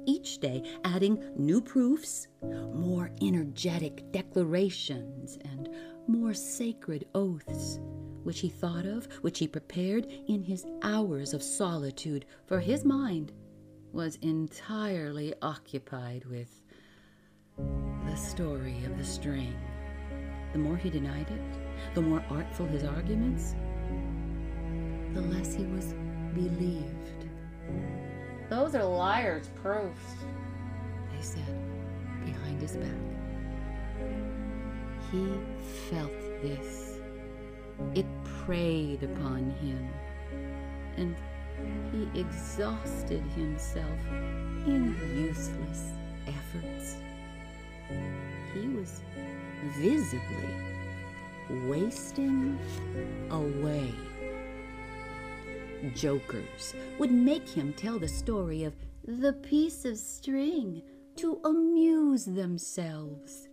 each 0.06 0.38
day 0.38 0.78
adding 0.84 1.22
new 1.36 1.60
proofs, 1.60 2.26
more 2.72 3.10
energetic 3.20 4.10
declarations, 4.12 5.38
and 5.44 5.68
more 6.06 6.32
sacred 6.32 7.06
oaths, 7.14 7.80
which 8.22 8.40
he 8.40 8.48
thought 8.48 8.86
of, 8.86 9.06
which 9.22 9.38
he 9.38 9.48
prepared 9.48 10.06
in 10.28 10.42
his 10.42 10.64
hours 10.82 11.34
of 11.34 11.42
solitude, 11.42 12.24
for 12.46 12.60
his 12.60 12.84
mind 12.84 13.32
was 13.92 14.16
entirely 14.22 15.34
occupied 15.42 16.24
with 16.24 16.62
the 18.06 18.16
story 18.16 18.84
of 18.84 18.96
the 18.98 19.04
string. 19.04 19.54
The 20.52 20.58
more 20.58 20.76
he 20.76 20.90
denied 20.90 21.30
it, 21.30 21.94
the 21.94 22.02
more 22.02 22.24
artful 22.30 22.66
his 22.66 22.84
arguments, 22.84 23.54
the 25.14 25.22
less 25.22 25.54
he 25.54 25.64
was 25.64 25.94
believed. 26.34 27.28
Those 28.48 28.74
are 28.74 28.84
liars' 28.84 29.48
proofs. 29.62 30.24
They 31.14 31.22
said 31.22 31.58
behind 32.24 32.60
his 32.60 32.76
back. 32.76 32.88
He 35.10 35.26
felt 35.90 36.12
this. 36.42 36.91
It 37.94 38.06
preyed 38.24 39.02
upon 39.02 39.50
him, 39.50 39.88
and 40.96 41.16
he 41.92 42.20
exhausted 42.20 43.22
himself 43.36 43.98
in 44.66 44.96
useless 45.16 45.92
efforts. 46.26 46.96
He 48.54 48.68
was 48.68 49.00
visibly 49.78 50.72
wasting 51.68 52.58
away. 53.30 53.92
Jokers 55.94 56.74
would 56.98 57.10
make 57.10 57.48
him 57.48 57.72
tell 57.72 57.98
the 57.98 58.08
story 58.08 58.64
of 58.64 58.74
the 59.04 59.32
piece 59.32 59.84
of 59.84 59.98
string 59.98 60.82
to 61.16 61.40
amuse 61.44 62.24
themselves, 62.24 63.48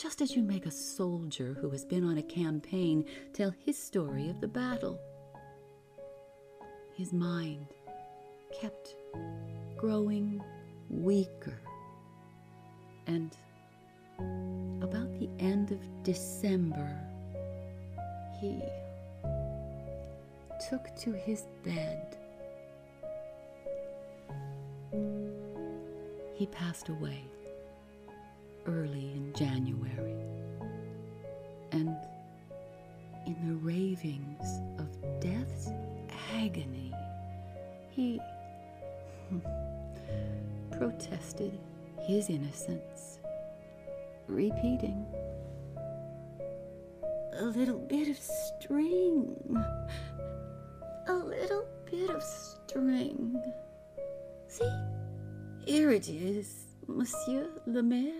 just 0.00 0.22
as 0.22 0.34
you 0.34 0.42
make 0.42 0.64
a 0.64 0.70
soldier 0.70 1.54
who 1.60 1.68
has 1.68 1.84
been 1.84 2.04
on 2.04 2.16
a 2.16 2.22
campaign 2.22 3.04
tell 3.34 3.52
his 3.66 3.76
story 3.76 4.30
of 4.30 4.40
the 4.40 4.48
battle. 4.48 4.98
His 6.94 7.12
mind 7.12 7.66
kept 8.58 8.96
growing 9.76 10.42
weaker, 10.88 11.60
and 13.06 13.36
about 14.80 15.12
the 15.18 15.28
end 15.38 15.70
of 15.70 15.80
December, 16.02 16.98
he 18.40 18.58
took 20.70 20.96
to 20.96 21.12
his 21.12 21.44
bed. 21.62 22.16
He 26.34 26.46
passed 26.46 26.88
away 26.88 27.22
early 28.70 29.12
in 29.12 29.32
January, 29.34 30.14
and 31.72 31.96
in 33.26 33.36
the 33.48 33.54
ravings 33.56 34.60
of 34.78 34.86
death's 35.20 35.70
agony, 36.34 36.92
he 37.90 38.20
protested 40.70 41.58
his 42.00 42.30
innocence, 42.30 43.18
repeating, 44.28 45.04
A 47.38 47.44
little 47.44 47.78
bit 47.78 48.08
of 48.08 48.18
string, 48.18 49.36
a 51.08 51.12
little 51.14 51.64
bit 51.90 52.10
of 52.10 52.22
string. 52.22 53.42
See, 54.48 54.70
here 55.64 55.90
it 55.90 56.08
is, 56.08 56.66
Monsieur 56.86 57.48
le 57.66 57.82
Maire. 57.82 58.19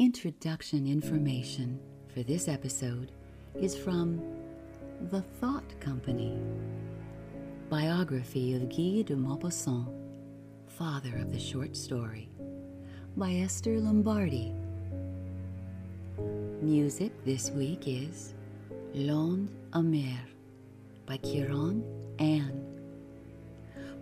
Introduction 0.00 0.86
information 0.86 1.78
for 2.08 2.22
this 2.22 2.48
episode 2.48 3.12
is 3.60 3.76
from 3.76 4.18
The 5.10 5.20
Thought 5.20 5.78
Company 5.78 6.38
Biography 7.68 8.54
of 8.54 8.70
Guy 8.70 9.02
de 9.02 9.14
Maupassant, 9.14 9.92
father 10.68 11.14
of 11.18 11.30
the 11.30 11.38
short 11.38 11.76
story, 11.76 12.30
by 13.14 13.30
Esther 13.30 13.78
Lombardi. 13.78 14.54
Music 16.62 17.12
this 17.26 17.50
week 17.50 17.82
is 17.86 18.32
L'Onde 18.94 19.50
Amère 19.74 20.30
by 21.04 21.18
Kieran 21.18 21.84
Ann. 22.18 22.64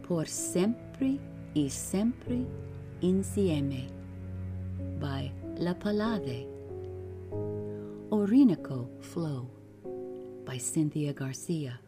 Por 0.04 0.26
sempre 0.26 1.18
y 1.56 1.66
sempre 1.68 2.46
insieme 3.02 3.90
by 5.00 5.32
La 5.60 5.74
Palade. 5.74 6.46
Orinoco 8.12 8.88
Flow 9.00 9.50
by 10.46 10.56
Cynthia 10.56 11.12
Garcia. 11.12 11.80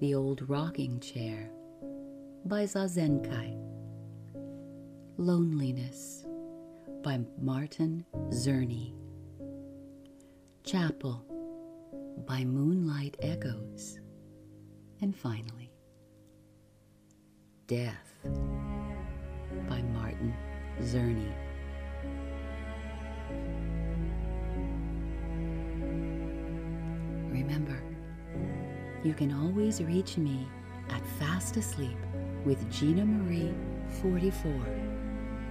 The 0.00 0.14
Old 0.14 0.46
Rocking 0.50 1.00
Chair 1.00 1.50
by 2.44 2.64
Zazenkai. 2.64 3.58
Loneliness 5.16 6.26
by 7.02 7.20
Martin 7.40 8.04
Zerny. 8.28 8.92
Chapel 10.62 11.24
by 12.26 12.44
Moonlight 12.44 13.16
Echoes. 13.20 13.98
And 15.00 15.16
finally, 15.16 15.72
Death 17.66 18.12
Zerny. 20.80 21.32
Remember, 27.30 27.82
you 29.02 29.14
can 29.14 29.32
always 29.32 29.82
reach 29.82 30.16
me 30.16 30.46
at 30.90 31.04
Fast 31.18 31.56
Asleep 31.56 31.98
with 32.44 32.70
Gina 32.70 33.04
Marie 33.04 33.54
44 34.02 34.52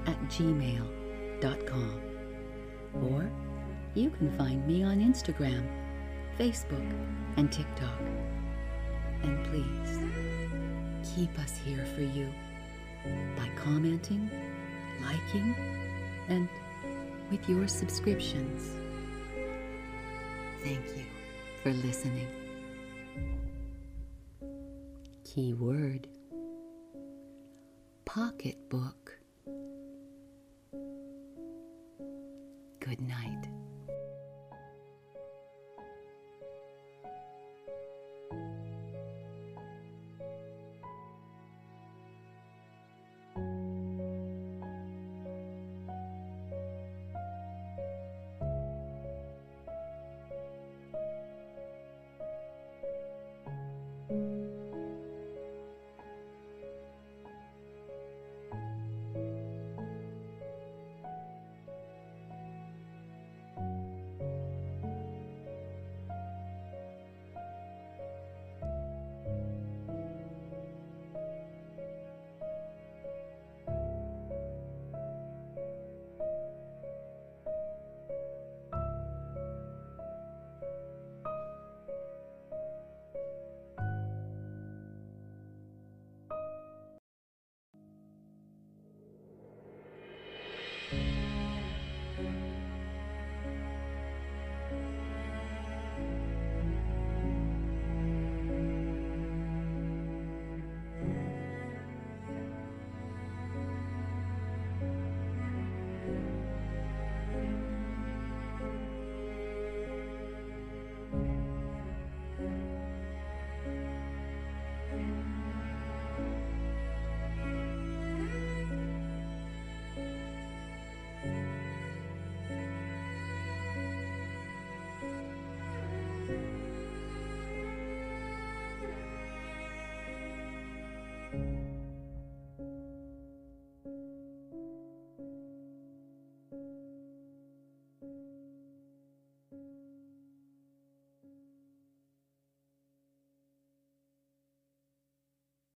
at 0.08 0.20
gmail.com. 0.24 2.02
Or 3.02 3.30
you 3.96 4.10
can 4.10 4.32
find 4.38 4.66
me 4.68 4.84
on 4.84 5.00
Instagram, 5.00 5.68
Facebook, 6.38 6.92
and 7.38 7.52
TikTok. 7.52 8.00
And 9.24 9.44
please, 9.46 10.00
keep 11.16 11.38
us 11.40 11.58
here 11.58 11.86
for 11.96 12.02
you 12.02 12.32
by 13.38 13.50
commenting, 13.56 14.30
liking, 15.02 15.56
and 16.30 16.48
with 17.30 17.48
your 17.50 17.68
subscriptions. 17.68 18.72
Thank 20.64 20.86
you 20.96 21.06
for 21.62 21.72
listening. 21.72 22.28
Keyword 25.24 26.08
Pocketbook. 28.06 29.18
Good 32.80 33.02
night. 33.02 33.53